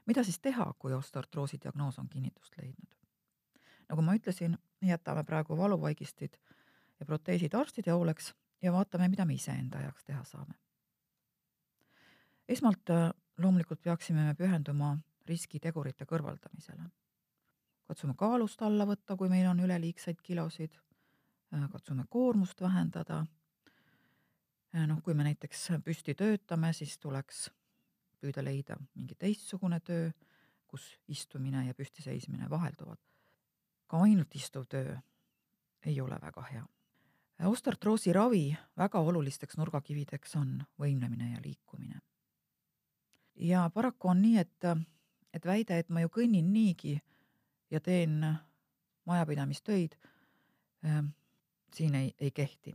mida 0.06 0.24
siis 0.24 0.40
teha, 0.40 0.72
kui 0.78 0.92
osteoartroosi 0.92 1.58
diagnoos 1.62 1.98
on 1.98 2.08
kinnitust 2.08 2.58
leidnud? 2.58 2.94
nagu 3.88 4.02
ma 4.02 4.14
ütlesin, 4.14 4.58
jätame 4.82 5.24
praegu 5.24 5.56
valuvaigistid 5.56 6.36
ja 7.02 7.06
proteesid 7.06 7.54
arstide 7.58 7.90
hooleks 7.90 8.30
ja 8.62 8.72
vaatame, 8.72 9.10
mida 9.10 9.26
me 9.26 9.34
iseenda 9.34 9.82
jaoks 9.82 10.06
teha 10.06 10.22
saame 10.24 10.54
esmalt 12.52 12.90
äh, 12.90 13.10
loomulikult 13.38 13.82
peaksime 13.82 14.24
me 14.26 14.34
pühenduma 14.34 14.96
riskitegurite 15.28 16.06
kõrvaldamisele. 16.08 16.88
katsume 17.86 18.14
kaalust 18.16 18.62
alla 18.62 18.86
võtta, 18.88 19.16
kui 19.16 19.28
meil 19.28 19.46
on 19.50 19.60
üleliigseid 19.60 20.20
kilosid, 20.22 20.74
äh, 21.54 21.68
katsume 21.70 22.04
koormust 22.08 22.60
vähendada. 22.60 23.24
Äh, 24.74 24.86
noh, 24.86 25.02
kui 25.02 25.14
me 25.14 25.24
näiteks 25.24 25.70
püsti 25.84 26.14
töötame, 26.14 26.72
siis 26.72 26.98
tuleks 26.98 27.48
püüda 28.20 28.44
leida 28.44 28.76
mingi 28.94 29.14
teistsugune 29.18 29.80
töö, 29.80 30.10
kus 30.66 30.86
istumine 31.08 31.66
ja 31.66 31.74
püsti 31.74 32.02
seismine 32.02 32.50
vahelduvad. 32.50 32.98
ka 33.86 33.98
ainult 34.00 34.34
istuv 34.34 34.64
töö 34.72 34.96
ei 35.84 36.00
ole 36.00 36.16
väga 36.20 36.42
hea. 36.42 36.66
Osteartroosi 37.48 38.12
ravi 38.12 38.56
väga 38.76 39.00
olulisteks 39.00 39.56
nurgakivideks 39.56 40.36
on 40.36 40.62
võimlemine 40.78 41.32
ja 41.34 41.42
liikumine 41.44 42.00
ja 43.34 43.70
paraku 43.74 44.08
on 44.08 44.22
nii, 44.22 44.38
et, 44.38 44.64
et 45.32 45.46
väide, 45.46 45.78
et 45.78 45.88
ma 45.88 46.00
ju 46.00 46.10
kõnnin 46.12 46.52
niigi 46.52 46.98
ja 47.70 47.80
teen 47.80 48.20
majapidamistöid 49.04 49.96
äh,, 50.86 51.02
siin 51.74 51.94
ei, 51.94 52.14
ei 52.20 52.30
kehti. 52.30 52.74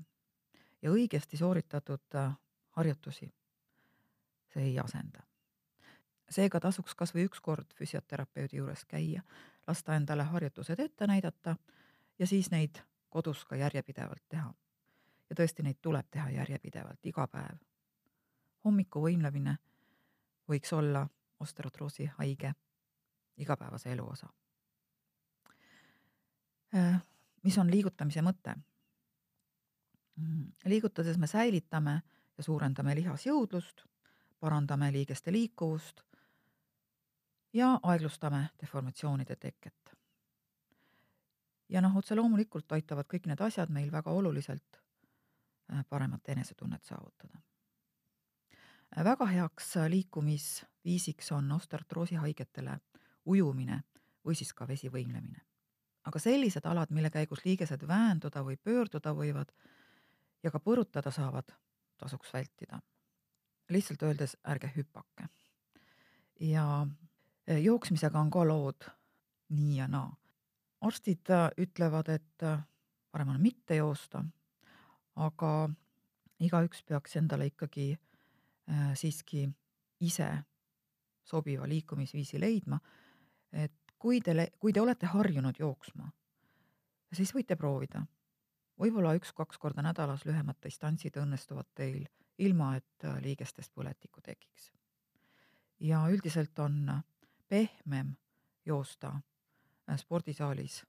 ja 0.82 0.92
õigesti 0.92 1.38
sooritatud 1.38 2.16
äh, 2.16 2.36
harjutusi 2.72 3.32
see 4.54 4.64
ei 4.64 4.80
asenda. 4.80 5.24
seega 6.30 6.60
tasuks 6.60 6.96
kas 6.96 7.14
või 7.16 7.28
üks 7.30 7.40
kord 7.40 7.74
füsioterapeudi 7.76 8.58
juures 8.58 8.86
käia, 8.86 9.22
lasta 9.68 9.96
endale 9.96 10.24
harjutused 10.24 10.80
ette 10.80 11.08
näidata 11.08 11.56
ja 12.20 12.28
siis 12.28 12.52
neid 12.52 12.82
kodus 13.10 13.46
ka 13.46 13.56
järjepidevalt 13.56 14.24
teha. 14.30 14.54
ja 15.30 15.36
tõesti, 15.36 15.64
neid 15.64 15.78
tuleb 15.82 16.08
teha 16.12 16.30
järjepidevalt, 16.30 17.06
iga 17.06 17.28
päev. 17.28 17.58
hommiku 18.64 19.02
võimlemine 19.02 19.58
võiks 20.50 20.74
olla 20.74 21.08
osteotroosi 21.40 22.06
haige 22.18 22.54
igapäevase 23.38 23.92
elu 23.92 24.10
osa. 24.10 24.28
Äh, 26.76 27.02
mis 27.44 27.58
on 27.58 27.72
liigutamise 27.72 28.22
mõte? 28.22 28.56
Mm, 30.16 30.52
liigutades 30.66 31.18
me 31.18 31.28
säilitame 31.28 32.02
ja 32.38 32.44
suurendame 32.44 32.96
lihasjõudlust, 32.96 33.84
parandame 34.40 34.92
liigeste 34.92 35.32
liikuvust 35.32 36.02
ja 37.54 37.80
aeglustame 37.84 38.50
deformatsioonide 38.62 39.36
teket. 39.36 39.87
Ja 41.70 41.82
noh, 41.82 41.98
otse 41.98 42.16
loomulikult 42.16 42.72
aitavad 42.72 43.08
kõik 43.12 43.28
need 43.28 43.42
asjad 43.44 43.72
meil 43.74 43.92
väga 43.92 44.12
oluliselt 44.12 44.80
äh, 45.74 45.84
paremat 45.90 46.30
enesetunnet 46.30 46.84
saavutada. 46.84 47.42
Äh, 48.98 49.04
väga 49.04 49.26
heaks 49.26 49.76
liikumisviisiks 49.88 51.32
on 51.32 51.52
osteoartroosi 51.52 52.16
haigetele 52.16 52.80
ujumine 53.26 53.82
või 54.26 54.36
siis 54.36 54.54
ka 54.54 54.68
vesivõimlemine. 54.68 55.42
aga 56.08 56.20
sellised 56.24 56.66
alad, 56.66 56.92
mille 56.96 57.10
käigus 57.12 57.42
liigesed 57.46 57.82
väänduda 57.88 58.40
või 58.44 58.56
pöörduda 58.56 59.12
võivad 59.12 59.50
ja 60.44 60.52
ka 60.52 60.60
põrutada 60.60 61.12
saavad, 61.12 61.52
tasuks 61.98 62.34
vältida. 62.34 62.80
lihtsalt 63.70 64.04
öeldes 64.04 64.38
ärge 64.44 64.72
hüpake. 64.76 65.28
ja 66.40 66.88
äh, 67.50 67.60
jooksmisega 67.60 68.20
on 68.20 68.32
ka 68.32 68.48
lood 68.48 68.90
nii 69.50 69.78
ja 69.78 69.88
naa 69.88 70.16
arstid 70.82 71.30
äh, 71.30 71.50
ütlevad, 71.58 72.10
et 72.10 72.44
äh, 72.44 72.60
parem 73.12 73.30
on 73.34 73.42
mitte 73.42 73.76
joosta, 73.76 74.24
aga 75.16 75.70
igaüks 76.40 76.84
peaks 76.86 77.18
endale 77.18 77.50
ikkagi 77.50 77.92
äh, 77.94 78.92
siiski 78.94 79.48
ise 80.00 80.30
sobiva 81.26 81.68
liikumisviisi 81.68 82.40
leidma. 82.40 82.80
et 83.52 83.74
kui 84.00 84.22
te, 84.22 84.52
kui 84.60 84.74
te 84.74 84.82
olete 84.82 85.06
harjunud 85.06 85.56
jooksma, 85.60 86.12
siis 87.14 87.34
võite 87.34 87.56
proovida. 87.56 88.06
võib-olla 88.80 89.16
üks-kaks 89.18 89.58
korda 89.58 89.82
nädalas 89.82 90.26
lühemad 90.26 90.58
distantsid 90.64 91.18
õnnestuvad 91.18 91.66
teil 91.74 92.06
ilma, 92.38 92.76
et 92.76 93.08
liigestest 93.22 93.74
põletikku 93.74 94.22
tekiks. 94.22 94.72
ja 95.80 96.06
üldiselt 96.10 96.60
on 96.60 97.02
pehmem 97.50 98.16
joosta 98.66 99.22
spordisaalis 99.96 100.82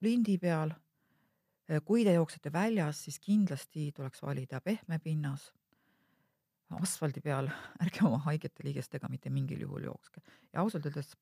lindi 0.00 0.38
peal. 0.38 0.72
Äh, 1.68 1.82
kui 1.84 2.04
te 2.04 2.14
jooksete 2.16 2.52
väljas, 2.52 3.04
siis 3.04 3.18
kindlasti 3.20 3.90
tuleks 3.92 4.22
valida 4.22 4.60
pehme 4.60 4.98
pinnas. 4.98 5.52
asfaldi 6.68 7.20
peal 7.24 7.46
ärge 7.82 8.04
oma 8.04 8.18
haigete 8.26 8.64
liigestega 8.64 9.08
mitte 9.08 9.30
mingil 9.32 9.60
juhul 9.64 9.86
jookske 9.86 10.20
ja 10.52 10.60
ausalt 10.60 10.84
öeldes 10.84 11.14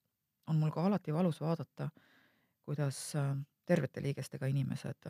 on 0.51 0.57
mul 0.59 0.73
ka 0.75 0.83
alati 0.85 1.13
valus 1.13 1.39
vaadata, 1.41 1.87
kuidas 2.65 3.15
äh, 3.15 3.35
tervete 3.65 4.03
liigestega 4.03 4.47
inimesed 4.51 5.07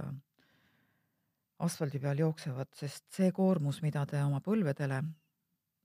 asfaldi 1.59 1.99
peal 1.99 2.19
jooksevad, 2.21 2.69
sest 2.77 3.05
see 3.13 3.31
koormus, 3.31 3.81
mida 3.81 4.05
te 4.05 4.21
oma 4.23 4.41
põlvedele 4.45 5.01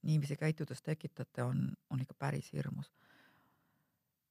niiviisi 0.03 0.37
käitudes 0.37 0.83
tekitate, 0.83 1.43
on, 1.43 1.71
on 1.91 2.01
ikka 2.01 2.15
päris 2.19 2.53
hirmus. 2.53 2.93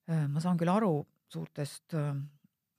ma 0.08 0.40
saan 0.44 0.58
küll 0.58 0.70
aru 0.70 1.06
suurtest 1.32 1.94
äh, 1.94 2.16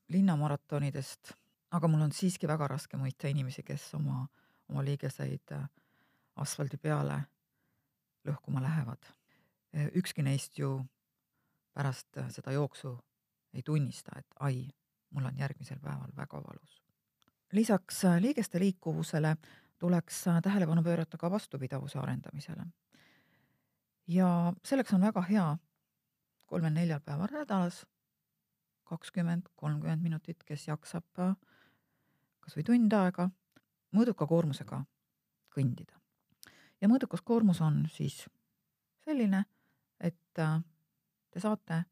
linnamaratonidest, 0.08 1.32
aga 1.70 1.88
mul 1.88 2.04
on 2.04 2.12
siiski 2.12 2.48
väga 2.48 2.68
raske 2.74 2.98
mõista 3.00 3.30
inimesi, 3.30 3.64
kes 3.64 3.94
oma, 3.96 4.26
oma 4.68 4.84
liigeseid 4.84 5.54
äh, 5.56 5.64
asfaldi 6.42 6.76
peale 6.80 7.22
lõhkuma 8.28 8.62
lähevad. 8.64 9.08
Äh, 9.76 9.88
ükski 9.96 10.24
neist 10.26 10.58
ju 10.58 10.74
pärast 11.72 12.20
seda 12.34 12.52
jooksu 12.52 12.98
ei 13.56 13.62
tunnista, 13.64 14.12
et 14.18 14.38
ai, 14.40 14.66
mul 15.12 15.28
on 15.28 15.38
järgmisel 15.38 15.80
päeval 15.80 16.12
väga 16.16 16.40
valus. 16.44 16.80
lisaks 17.52 18.02
liigeste 18.20 18.60
liikuvusele 18.60 19.36
tuleks 19.78 20.24
tähelepanu 20.42 20.82
pöörata 20.82 21.18
ka 21.18 21.30
vastupidavuse 21.30 21.98
arendamisele. 21.98 22.66
ja 24.08 24.52
selleks 24.64 24.92
on 24.92 25.00
väga 25.00 25.22
hea 25.22 25.56
kolmel-neljal 26.46 27.00
päeval 27.00 27.28
nädalas 27.32 27.86
kakskümmend, 28.92 29.48
kolmkümmend 29.56 30.04
minutit, 30.04 30.44
kes 30.44 30.68
jaksab 30.68 31.06
kas 32.42 32.56
või 32.58 32.66
tund 32.66 32.92
aega 32.98 33.30
mõõduka 33.96 34.26
koormusega 34.28 34.82
kõndida. 35.54 35.96
ja 36.80 36.88
mõõdukas 36.88 37.22
koormus 37.24 37.60
on 37.60 37.86
siis 37.92 38.24
selline, 39.04 39.44
et 40.00 40.18
te 40.34 41.40
saate 41.40 41.84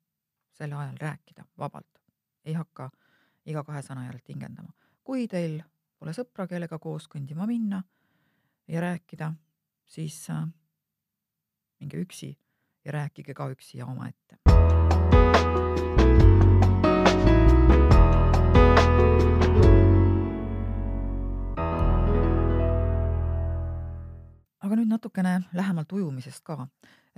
sel 0.53 0.73
ajal 0.73 0.97
rääkida 1.01 1.45
vabalt, 1.59 2.03
ei 2.45 2.55
hakka 2.55 2.91
iga 3.47 3.65
kahe 3.65 3.83
sõna 3.83 4.05
järelt 4.05 4.29
hingendama. 4.29 4.73
kui 5.05 5.29
teil 5.29 5.63
pole 5.99 6.13
sõpra, 6.17 6.47
kellega 6.49 6.79
koos 6.79 7.09
kõndima 7.09 7.47
minna 7.47 7.83
ja 8.69 8.81
rääkida, 8.81 9.33
siis 9.87 10.27
minge 11.81 12.01
üksi 12.01 12.37
ja 12.85 12.93
rääkige 12.93 13.35
ka 13.35 13.51
üksi 13.51 13.79
ja 13.79 13.87
omaette. 13.87 14.60
Nüüd 24.81 24.89
natukene 24.89 25.41
lähemalt 25.53 25.93
ujumisest 25.93 26.45
ka. 26.45 26.67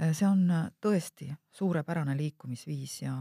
Äh, 0.01 0.11
see 0.16 0.27
on 0.27 0.51
äh, 0.51 0.66
tõesti 0.83 1.31
suurepärane 1.55 2.16
liikumisviis 2.18 3.03
ja, 3.05 3.14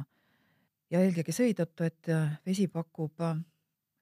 ja 0.90 1.02
eelkõige 1.04 1.34
seetõttu, 1.36 1.86
et 1.86 2.10
äh, 2.10 2.40
vesi 2.46 2.68
pakub 2.72 3.22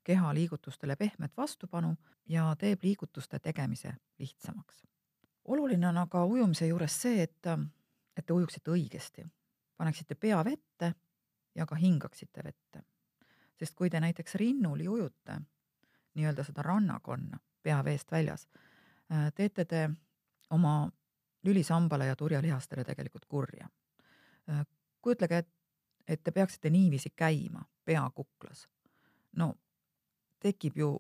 keha 0.04 0.32
liigutustele 0.34 0.96
pehmet 0.96 1.36
vastupanu 1.38 1.96
ja 2.30 2.48
teeb 2.58 2.84
liigutuste 2.84 3.40
tegemise 3.40 3.94
lihtsamaks. 4.20 4.86
oluline 5.46 5.88
on 5.88 5.98
aga 5.98 6.24
ujumise 6.26 6.68
juures 6.68 7.02
see, 7.02 7.22
et, 7.24 7.48
et 8.18 8.26
te 8.26 8.34
ujuksite 8.34 8.72
õigesti, 8.72 9.26
paneksite 9.78 10.16
pea 10.16 10.44
vette 10.46 10.94
ja 11.56 11.66
ka 11.66 11.76
hingaksite 11.76 12.44
vette. 12.44 12.84
sest 13.60 13.76
kui 13.76 13.90
te 13.90 14.00
näiteks 14.00 14.36
rinnuli 14.36 14.88
ujute, 14.88 15.42
nii-öelda 16.16 16.44
seda 16.44 16.62
rannakonna 16.62 17.40
pea 17.62 17.84
veest 17.84 18.12
väljas, 18.12 18.48
teete 19.36 19.66
te 19.66 19.90
oma 20.50 20.92
lülisambale 21.44 22.06
ja 22.06 22.16
turjalihastele 22.16 22.84
tegelikult 22.84 23.26
kurja. 23.26 23.70
Äh, 24.50 24.66
kujutlege, 25.02 25.38
et, 25.38 25.50
et 26.08 26.24
te 26.24 26.32
peaksite 26.32 26.70
niiviisi 26.70 27.10
käima, 27.16 27.64
pea 27.86 28.10
kuklas. 28.16 28.68
no 29.36 29.56
tekib 30.40 30.78
ju 30.78 31.00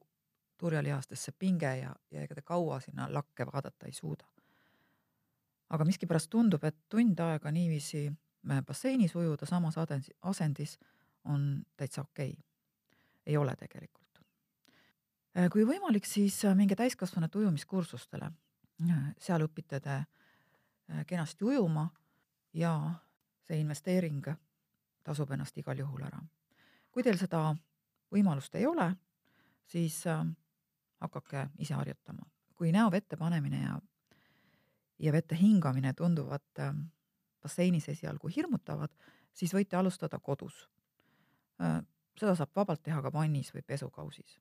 turjalihastesse 0.58 1.32
pinge 1.32 1.78
ja, 1.78 1.96
ja 2.12 2.22
ega 2.22 2.36
te 2.36 2.42
kaua 2.42 2.80
sinna 2.80 3.08
lakke 3.14 3.46
vaadata 3.46 3.86
ei 3.86 3.92
suuda. 3.94 4.26
aga 5.70 5.86
miskipärast 5.86 6.30
tundub, 6.30 6.64
et 6.64 6.78
tund 6.90 7.20
aega 7.20 7.52
niiviisi 7.52 8.08
äh, 8.52 8.64
basseinis 8.66 9.16
ujuda 9.16 9.46
samas 9.46 9.76
asendis 10.22 10.80
on 11.24 11.66
täitsa 11.78 12.02
okei 12.02 12.30
okay.. 12.30 12.44
ei 13.26 13.38
ole 13.38 13.56
tegelikult. 13.56 14.22
Äh, 15.38 15.50
kui 15.52 15.66
võimalik, 15.66 16.06
siis 16.06 16.44
minge 16.56 16.76
täiskasvanute 16.76 17.38
ujumiskursustele 17.38 18.32
seal 19.20 19.44
õpite 19.44 19.80
te 19.84 19.96
äh, 19.96 21.06
kenasti 21.08 21.46
ujuma 21.46 21.90
ja 22.54 22.74
see 23.48 23.60
investeering 23.60 24.24
tasub 25.04 25.32
ennast 25.32 25.58
igal 25.58 25.80
juhul 25.80 26.04
ära. 26.06 26.22
kui 26.92 27.04
teil 27.04 27.18
seda 27.18 27.56
võimalust 28.12 28.56
ei 28.56 28.66
ole, 28.66 28.96
siis 29.66 30.06
äh, 30.08 30.26
hakake 31.00 31.50
ise 31.60 31.74
harjutama. 31.74 32.26
kui 32.56 32.72
näo 32.72 32.92
vette 32.92 33.18
panemine 33.18 33.62
ja, 33.64 33.80
ja 35.00 35.12
vette 35.12 35.36
hingamine 35.36 35.94
tunduvad 35.94 36.60
äh, 36.60 36.76
basseinis 37.42 37.90
esialgu 37.90 38.28
hirmutavad, 38.28 38.92
siis 39.34 39.54
võite 39.54 39.78
alustada 39.78 40.20
kodus. 40.20 40.70
seda 42.20 42.36
saab 42.36 42.52
vabalt 42.56 42.82
teha 42.84 43.02
ka 43.02 43.12
vannis 43.14 43.54
või 43.54 43.62
pesukausis. 43.62 44.40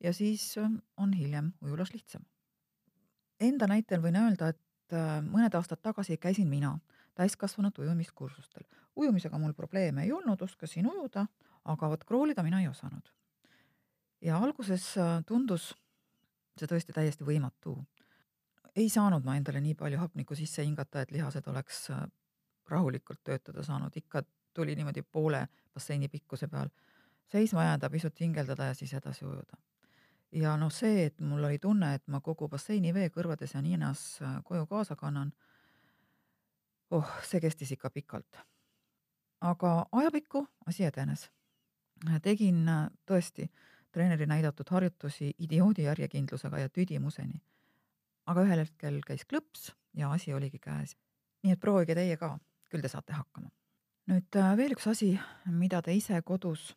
ja 0.00 0.12
siis 0.12 0.54
on 0.96 1.12
hiljem 1.12 1.52
ujulas 1.62 1.92
lihtsam 1.92 2.24
enda 3.40 3.66
näitel 3.66 4.02
võin 4.02 4.16
öelda, 4.18 4.52
et 4.54 4.94
äh, 4.94 5.18
mõned 5.24 5.54
aastad 5.54 5.80
tagasi 5.82 6.16
käisin 6.16 6.48
mina 6.48 6.78
täiskasvanute 7.14 7.82
ujumiskursustel. 7.82 8.62
ujumisega 8.96 9.38
mul 9.38 9.52
probleeme 9.52 10.02
ei 10.02 10.12
olnud, 10.12 10.42
oskasin 10.42 10.86
ujuda, 10.86 11.26
aga 11.64 11.88
vot 11.88 12.04
kroolida 12.04 12.42
mina 12.42 12.60
ei 12.60 12.68
osanud. 12.68 13.12
ja 14.20 14.38
alguses 14.38 14.96
äh, 14.98 15.24
tundus 15.26 15.74
see 16.58 16.66
tõesti 16.70 16.92
täiesti 16.92 17.24
võimatu. 17.24 17.84
ei 18.76 18.88
saanud 18.88 19.24
ma 19.24 19.36
endale 19.36 19.60
nii 19.60 19.74
palju 19.74 19.98
hapnikku 19.98 20.34
sisse 20.34 20.64
hingata, 20.64 21.00
et 21.00 21.10
lihased 21.10 21.46
oleks 21.46 21.90
äh, 21.90 22.06
rahulikult 22.68 23.20
töötada 23.24 23.62
saanud, 23.62 23.92
ikka 23.96 24.22
tuli 24.54 24.74
niimoodi 24.74 25.02
poole 25.02 25.48
basseini 25.74 26.08
pikkuse 26.08 26.48
peal 26.48 26.68
seisma 27.26 27.64
jääda, 27.64 27.90
pisut 27.90 28.20
hingeldada 28.20 28.64
ja 28.64 28.74
siis 28.74 28.94
edasi 28.94 29.24
ujuda 29.24 29.56
ja 30.34 30.56
noh, 30.58 30.72
see, 30.72 31.06
et 31.08 31.20
mul 31.22 31.44
oli 31.46 31.58
tunne, 31.62 31.94
et 31.94 32.06
ma 32.10 32.20
kogu 32.24 32.48
basseini 32.50 32.92
vee 32.94 33.10
kõrvades 33.14 33.54
ja 33.54 33.62
ninas 33.62 34.02
äh, 34.22 34.40
koju 34.44 34.66
kaasa 34.70 34.96
kannan, 34.98 35.30
oh, 36.90 37.14
see 37.22 37.40
kestis 37.40 37.72
ikka 37.76 37.90
pikalt. 37.90 38.42
aga 39.40 39.86
ajapikku 39.92 40.46
asi 40.66 40.84
edenes. 40.84 41.30
tegin 42.22 42.68
äh, 42.68 42.90
tõesti 43.06 43.48
treeneri 43.92 44.26
näidatud 44.26 44.70
harjutusi 44.70 45.34
idioodi 45.38 45.82
järjekindlusega 45.82 46.58
ja 46.58 46.68
tüdimuseni. 46.68 47.42
aga 48.26 48.42
ühel 48.42 48.58
hetkel 48.58 49.00
käis 49.06 49.24
klõps 49.24 49.72
ja 49.94 50.10
asi 50.12 50.34
oligi 50.34 50.58
käes. 50.58 50.96
nii 51.42 51.52
et 51.52 51.60
proovige 51.60 51.94
teie 51.94 52.16
ka, 52.16 52.38
küll 52.70 52.82
te 52.82 52.88
saate 52.88 53.12
hakkama. 53.12 53.50
nüüd 54.10 54.36
äh, 54.36 54.56
veel 54.56 54.72
üks 54.72 54.86
asi, 54.86 55.18
mida 55.46 55.82
te 55.82 55.94
ise 55.94 56.22
kodus 56.22 56.74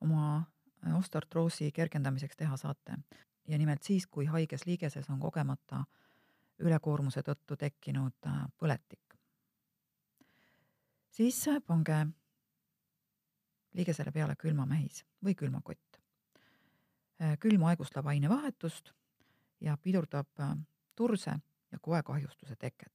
oma 0.00 0.52
osteartroosi 0.98 1.72
kergendamiseks 1.72 2.36
teha 2.36 2.56
saate. 2.56 2.96
ja 3.48 3.58
nimelt 3.58 3.82
siis, 3.82 4.06
kui 4.06 4.26
haiges 4.26 4.66
liigeses 4.66 5.10
on 5.10 5.20
kogemata 5.20 5.84
ülekoormuse 6.58 7.22
tõttu 7.22 7.56
tekkinud 7.56 8.28
põletik. 8.58 9.16
siis 11.10 11.44
pange 11.66 12.06
liigesele 13.72 14.12
peale 14.12 14.36
külmamehis 14.36 15.04
või 15.24 15.34
külmakott. 15.34 16.00
külm 17.38 17.62
aegustab 17.62 18.06
ainevahetust 18.06 18.92
ja 19.60 19.76
pidurdab 19.76 20.28
turse 20.94 21.30
ja 21.72 21.78
koekahjustuse 21.78 22.56
teket. 22.56 22.92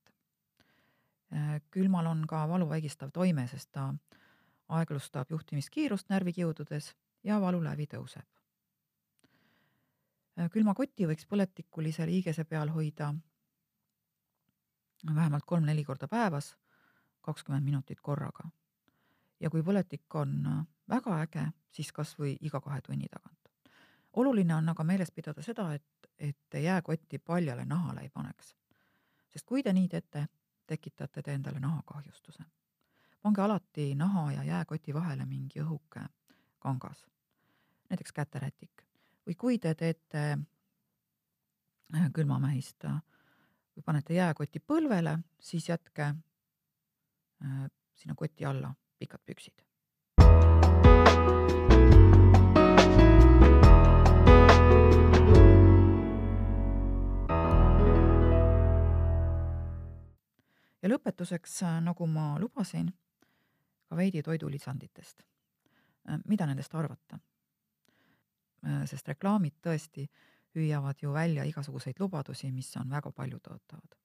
külmal 1.71 2.05
on 2.05 2.27
ka 2.27 2.47
valu 2.49 2.69
vaigistav 2.69 3.11
toime, 3.11 3.47
sest 3.47 3.71
ta 3.71 3.93
aeglustab 4.69 5.31
juhtimiskiirust 5.31 6.09
närvikiududes 6.09 6.95
ja 7.27 7.41
valulävi 7.41 7.87
tõuseb. 7.91 8.25
külmakoti 10.53 11.07
võiks 11.09 11.25
põletikulise 11.25 12.05
liigese 12.05 12.45
peal 12.45 12.69
hoida 12.69 13.13
vähemalt 15.15 15.45
kolm-neli 15.45 15.83
korda 15.83 16.07
päevas, 16.07 16.55
kakskümmend 17.21 17.65
minutit 17.65 18.01
korraga. 18.01 18.49
ja 19.39 19.49
kui 19.49 19.61
põletik 19.61 20.15
on 20.15 20.65
väga 20.89 21.21
äge, 21.21 21.47
siis 21.71 21.91
kas 21.91 22.15
või 22.19 22.37
iga 22.41 22.61
kahe 22.61 22.81
tunni 22.81 23.07
tagant. 23.11 23.49
oluline 24.13 24.55
on 24.55 24.69
aga 24.69 24.83
meeles 24.83 25.11
pidada 25.11 25.41
seda, 25.41 25.73
et, 25.73 26.11
et 26.19 26.61
jääkotti 26.63 27.19
paljale 27.19 27.65
nahale 27.65 28.01
ei 28.01 28.09
paneks. 28.09 28.55
sest 29.29 29.45
kui 29.45 29.63
te 29.63 29.73
nii 29.73 29.87
teete, 29.87 30.27
tekitate 30.67 31.21
te 31.21 31.33
endale 31.33 31.59
nahakahjustuse 31.59 32.43
pange 33.21 33.41
alati 33.41 33.95
naha 33.95 34.31
ja 34.31 34.43
jääkoti 34.43 34.93
vahele 34.93 35.25
mingi 35.25 35.59
õhuke 35.59 36.05
kangas, 36.59 37.05
näiteks 37.89 38.11
käterätik. 38.13 38.83
või 39.27 39.35
kui 39.35 39.59
te 39.59 39.75
teete 39.75 40.23
äh, 41.95 42.11
külmamähist 42.13 42.83
või 42.83 43.83
panete 43.85 44.13
jääkoti 44.13 44.59
põlvele, 44.59 45.19
siis 45.39 45.69
jätke 45.69 46.03
äh, 46.03 47.65
sinna 47.95 48.15
koti 48.15 48.45
alla 48.45 48.73
pikad 48.99 49.21
püksid. 49.25 49.67
ja 60.87 60.93
lõpetuseks, 60.93 61.61
äh, 61.67 61.79
nagu 61.83 62.07
ma 62.07 62.35
lubasin 62.39 62.91
ka 63.89 63.97
veidi 63.99 64.23
toidulisanditest. 64.23 65.23
Äh, 66.09 66.19
mida 66.25 66.47
nendest 66.47 66.75
arvata? 66.75 67.19
Äh, 68.65 68.83
sest 68.89 69.07
reklaamid 69.07 69.59
tõesti 69.61 70.07
hüüavad 70.57 71.01
ju 71.01 71.13
välja 71.13 71.45
igasuguseid 71.45 71.99
lubadusi, 71.99 72.51
mis 72.51 72.71
on 72.77 72.89
väga 72.89 73.11
paljutõotavad. 73.11 73.95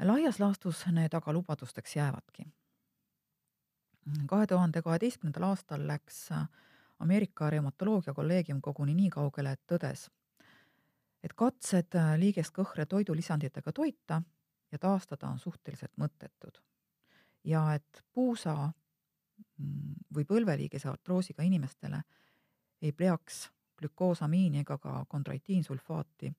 laias 0.00 0.38
laastus 0.40 0.86
need 0.86 1.14
aga 1.14 1.32
lubadusteks 1.32 1.96
jäävadki. 1.96 2.44
kahe 4.26 4.46
tuhande 4.46 4.82
kaheteistkümnendal 4.82 5.42
aastal 5.42 5.86
läks 5.86 6.28
Ameerika 6.98 7.50
reumatoloogia 7.50 8.14
kolleegium 8.14 8.60
koguni 8.60 8.94
nii 8.94 9.10
kaugele, 9.10 9.52
et 9.52 9.60
tõdes, 9.66 10.10
et 11.22 11.32
katsed 11.32 11.96
liigeskõhre 12.16 12.86
toidulisanditega 12.86 13.72
toita 13.72 14.22
ja 14.72 14.78
taastada 14.78 15.28
on 15.28 15.38
suhteliselt 15.38 15.92
mõttetud 15.96 16.60
ja 17.44 17.74
et 17.74 18.04
puusa 18.12 18.54
mm, 19.56 19.94
või 20.14 20.24
põlveliigese 20.24 20.88
artroosiga 20.88 21.42
inimestele 21.42 22.02
ei 22.82 22.92
peaks 22.92 23.50
glükoosamiini 23.78 24.60
ega 24.60 24.78
ka 24.78 25.04
kondratiinsulfaati 25.08 26.32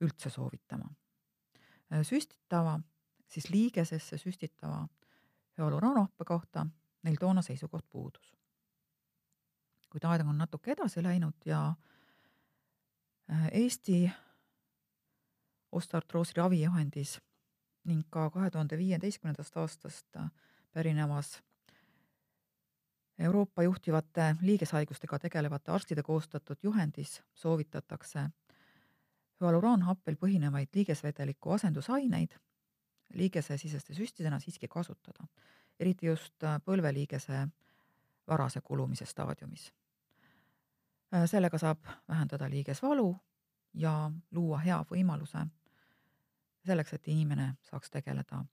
üldse 0.00 0.30
soovitama. 0.30 0.88
Äh, 1.92 2.02
süstitava, 2.02 2.80
siis 3.28 3.50
liigesesse 3.50 4.18
süstitava 4.18 4.86
hüaluraanahpe 5.58 6.24
kohta 6.24 6.66
neil 7.02 7.16
toona 7.20 7.42
seisukoht 7.42 7.86
puudus. 7.90 8.34
kuid 9.94 10.04
aeg 10.10 10.26
on 10.26 10.38
natuke 10.38 10.72
edasi 10.72 11.02
läinud 11.02 11.46
ja 11.46 11.74
äh, 13.30 13.48
Eesti 13.52 14.10
osteartroosi 15.72 16.34
ravijuhendis 16.36 17.20
ning 17.84 18.02
ka 18.10 18.30
kahe 18.30 18.50
tuhande 18.50 18.78
viieteistkümnendast 18.78 19.56
aastast 19.56 20.18
pärinevas 20.72 21.42
Euroopa 23.18 23.62
juhtivate 23.62 24.36
liigeshaigustega 24.40 25.18
tegelevate 25.18 25.70
arstide 25.72 26.02
koostatud 26.02 26.56
juhendis 26.62 27.22
soovitatakse 27.34 28.24
hüaluraanhappel 29.40 30.16
põhinevaid 30.16 30.74
liigesvedeliku 30.74 31.52
asendusaineid 31.54 32.34
liigesesiseste 33.14 33.94
süstidena 33.94 34.38
siiski 34.40 34.68
kasutada, 34.68 35.26
eriti 35.80 36.06
just 36.06 36.46
põlveliigese 36.64 37.46
varase 38.28 38.60
kulumise 38.60 39.06
staadiumis. 39.06 39.72
sellega 41.26 41.58
saab 41.58 41.78
vähendada 42.08 42.50
liigesvalu 42.50 43.16
ja 43.74 44.10
luua 44.30 44.58
hea 44.58 44.84
võimaluse 44.90 45.46
selleks, 46.66 46.92
et 46.92 47.08
inimene 47.08 47.54
saaks 47.62 47.90
tegeleda 47.90 48.44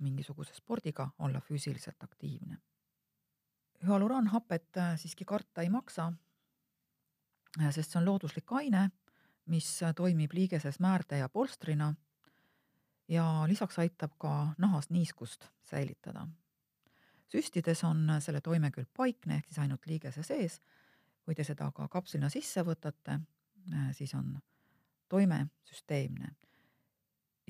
mingisuguse 0.00 0.54
spordiga, 0.54 1.10
olla 1.18 1.40
füüsiliselt 1.40 2.02
aktiivne. 2.02 2.58
hüaluraanhapet 3.80 4.76
äh, 4.76 4.96
siiski 5.00 5.24
karta 5.24 5.62
ei 5.62 5.70
maksa, 5.70 6.12
äh, 7.60 7.70
sest 7.72 7.90
see 7.90 7.98
on 8.00 8.04
looduslik 8.04 8.52
aine, 8.52 8.90
mis 9.46 9.82
äh, 9.82 9.94
toimib 9.94 10.32
liigeses 10.36 10.80
määrde 10.80 11.16
ja 11.16 11.28
polstrina 11.28 11.94
ja 13.08 13.24
lisaks 13.48 13.78
aitab 13.78 14.12
ka 14.18 14.54
nahas 14.58 14.90
niiskust 14.90 15.48
säilitada. 15.62 16.26
süstides 17.28 17.84
on 17.84 18.08
selle 18.20 18.40
toime 18.40 18.70
küll 18.70 18.86
paikne 18.96 19.36
ehk 19.36 19.48
siis 19.48 19.58
ainult 19.58 19.86
liigese 19.86 20.22
sees, 20.22 20.60
kui 21.24 21.34
te 21.34 21.44
seda 21.44 21.70
ka 21.72 21.88
kapslina 21.88 22.28
sisse 22.28 22.62
võtate, 22.66 23.20
siis 23.92 24.14
on 24.14 24.38
toime 25.08 25.46
süsteemne. 25.64 26.34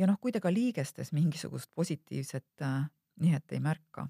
Ja 0.00 0.08
noh, 0.08 0.16
kui 0.20 0.32
te 0.32 0.40
ka 0.40 0.52
liigestes 0.52 1.12
mingisugust 1.12 1.70
positiivset 1.76 2.64
äh, 2.64 2.88
nihet 3.20 3.52
ei 3.52 3.60
märka 3.60 4.06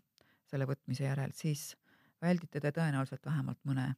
selle 0.51 0.67
võtmise 0.71 1.05
järel, 1.05 1.35
siis 1.35 1.75
väldite 2.23 2.63
te 2.63 2.73
tõenäoliselt 2.75 3.27
vähemalt 3.27 3.61
mõne 3.67 3.93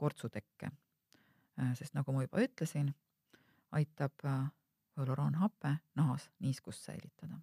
kortsutekke 0.00 0.70
äh,. 0.70 1.72
sest 1.76 1.94
nagu 1.94 2.12
ma 2.12 2.24
juba 2.24 2.44
ütlesin, 2.44 2.92
aitab 3.76 4.24
äh, 4.24 4.46
hüaluraanhape 4.96 5.76
nahas 5.98 6.30
niiskust 6.40 6.86
säilitada 6.86 7.40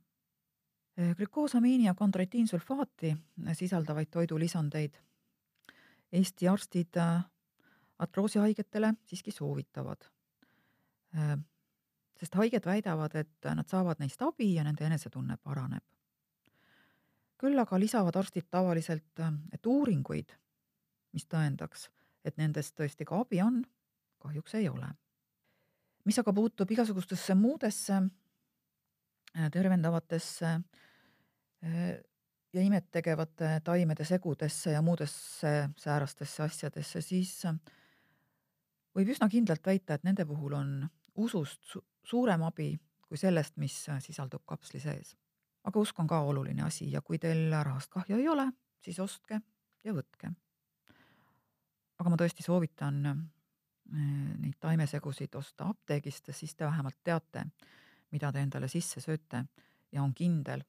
glükoosamiini 1.18 1.86
ja 1.86 1.94
kondratiinsulfaati 1.96 3.16
sisaldavaid 3.54 4.10
toidulisandeid 4.12 4.98
Eesti 6.12 6.48
arstid 6.48 7.00
artroosihaigetele 8.00 8.94
siiski 9.06 9.32
soovitavad 9.32 10.04
sest 12.22 12.38
haiged 12.38 12.66
väidavad, 12.66 13.16
et 13.18 13.50
nad 13.58 13.68
saavad 13.70 14.02
neist 14.02 14.22
abi 14.22 14.52
ja 14.54 14.66
nende 14.68 14.86
enesetunne 14.86 15.38
paraneb. 15.42 15.84
küll 17.42 17.58
aga 17.58 17.80
lisavad 17.82 18.16
arstid 18.20 18.46
tavaliselt, 18.54 19.20
et 19.52 19.66
uuringuid, 19.66 20.30
mis 21.18 21.26
tõendaks, 21.26 21.88
et 22.24 22.38
nendest 22.38 22.76
tõesti 22.78 23.08
ka 23.10 23.18
abi 23.24 23.42
on, 23.42 23.64
kahjuks 24.22 24.54
ei 24.60 24.70
ole. 24.70 24.92
mis 26.06 26.20
aga 26.20 26.34
puutub 26.34 26.72
igasugustesse 26.72 27.36
muudesse 27.36 27.94
äh, 27.98 29.50
tervendavatesse 29.52 30.46
äh, 30.46 32.00
ja 32.54 32.62
imet 32.62 32.92
tegevate 32.92 33.62
taimede 33.64 34.06
segudesse 34.06 34.72
ja 34.72 34.82
muudesse 34.82 35.70
säärastesse 35.78 36.44
asjadesse, 36.44 37.02
siis 37.02 37.42
võib 38.96 39.14
üsna 39.14 39.30
kindlalt 39.30 39.66
väita, 39.66 39.94
et 39.94 40.04
nende 40.04 40.26
puhul 40.26 40.54
on 40.54 40.74
usust 41.22 41.76
suurem 42.04 42.44
abi 42.44 42.74
kui 43.12 43.20
sellest, 43.20 43.58
mis 43.60 43.76
sisaldub 44.00 44.46
kapsli 44.48 44.80
sees. 44.80 45.18
aga 45.64 45.80
usk 45.80 46.00
on 46.00 46.08
ka 46.08 46.20
oluline 46.26 46.64
asi 46.64 46.88
ja 46.92 47.02
kui 47.06 47.20
teil 47.20 47.52
rahast 47.52 47.92
kahju 47.92 48.18
ei 48.18 48.28
ole, 48.28 48.48
siis 48.82 49.00
ostke 49.00 49.42
ja 49.84 49.94
võtke. 49.94 50.32
aga 52.00 52.10
ma 52.10 52.18
tõesti 52.18 52.46
soovitan 52.46 53.06
eh, 53.06 53.18
neid 54.40 54.56
taimesegusid 54.60 55.36
osta 55.36 55.68
apteegist, 55.74 56.32
siis 56.32 56.56
te 56.56 56.66
vähemalt 56.66 57.02
teate, 57.04 57.46
mida 58.12 58.32
te 58.32 58.40
endale 58.40 58.68
sisse 58.72 59.02
sööte 59.02 59.44
ja 59.92 60.04
on 60.04 60.14
kindel, 60.16 60.64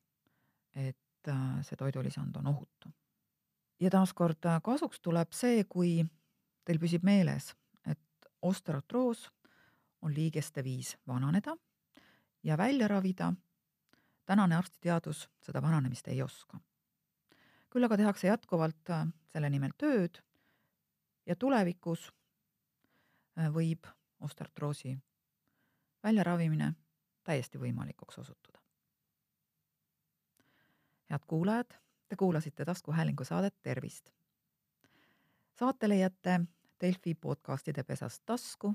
et 0.75 1.31
eh, 1.31 1.45
see 1.63 1.79
toidulisand 1.79 2.37
on 2.43 2.51
ohutu. 2.55 2.91
ja 3.81 3.91
taaskord 3.91 4.51
kasuks 4.63 5.01
tuleb 5.01 5.31
see, 5.31 5.63
kui 5.65 6.03
teil 6.65 6.83
püsib 6.83 7.07
meeles, 7.07 7.55
et 7.87 8.29
osteotroos 8.43 9.29
on 10.03 10.15
liigeste 10.15 10.65
viis 10.65 10.97
vananeda 11.07 11.57
ja 12.43 12.59
välja 12.59 12.89
ravida 12.89 13.33
tänane 14.27 14.57
arstiteadus 14.57 15.31
seda 15.43 15.63
vananemist 15.63 16.09
ei 16.09 16.23
oska. 16.23 16.61
küll 17.71 17.85
aga 17.85 17.97
tehakse 17.97 18.27
jätkuvalt 18.27 18.91
äh, 18.91 19.07
selle 19.33 19.51
nimel 19.51 19.73
tööd 19.79 20.21
ja 21.27 21.37
tulevikus 21.37 22.13
äh, 23.39 23.49
võib 23.55 23.87
osteoartroosi 24.21 24.99
väljaravimine 26.03 26.75
täiesti 27.25 27.59
võimalikuks 27.59 28.19
osutuda. 28.19 28.59
head 31.11 31.25
kuulajad, 31.27 31.75
te 32.09 32.17
kuulasite 32.17 32.65
taskuhäälingu 32.65 33.25
saadet 33.25 33.55
Tervist. 33.63 34.11
saate 35.55 35.89
leiate 35.89 36.41
Delfi 36.81 37.15
podcastide 37.15 37.83
pesast 37.83 38.23
tasku, 38.27 38.75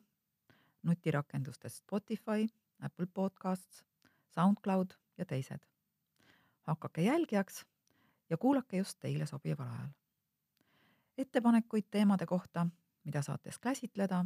nutirakendustest 0.88 1.84
Spotify, 1.84 2.48
Apple 2.80 3.08
Podcasts, 3.14 3.86
SoundCloud 4.28 4.94
ja 5.18 5.26
teised. 5.26 5.60
hakake 6.62 7.02
jälgijaks 7.02 7.66
ja 8.30 8.38
kuulake 8.38 8.78
just 8.78 9.00
teile 9.00 9.26
sobival 9.26 9.68
ajal. 9.68 9.88
ettepanekuid 11.18 11.84
teemade 11.92 12.26
kohta, 12.26 12.68
mida 13.04 13.22
saates 13.22 13.60
käsitleda, 13.60 14.26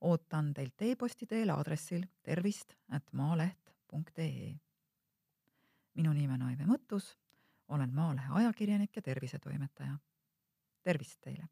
ootan 0.00 0.54
teilt 0.54 0.82
e-posti 0.82 1.26
teel 1.26 1.50
aadressil 1.50 2.06
tervist 2.22 2.74
at 2.88 3.12
maaleht.ee. 3.12 4.54
minu 5.94 6.12
nimi 6.12 6.34
on 6.34 6.42
Aive 6.42 6.64
Mõttus, 6.64 7.16
olen 7.68 7.94
Maalehe 7.94 8.28
ajakirjanik 8.30 8.96
ja 8.96 9.02
tervisetoimetaja. 9.02 9.98
tervist 10.82 11.20
teile! 11.20 11.48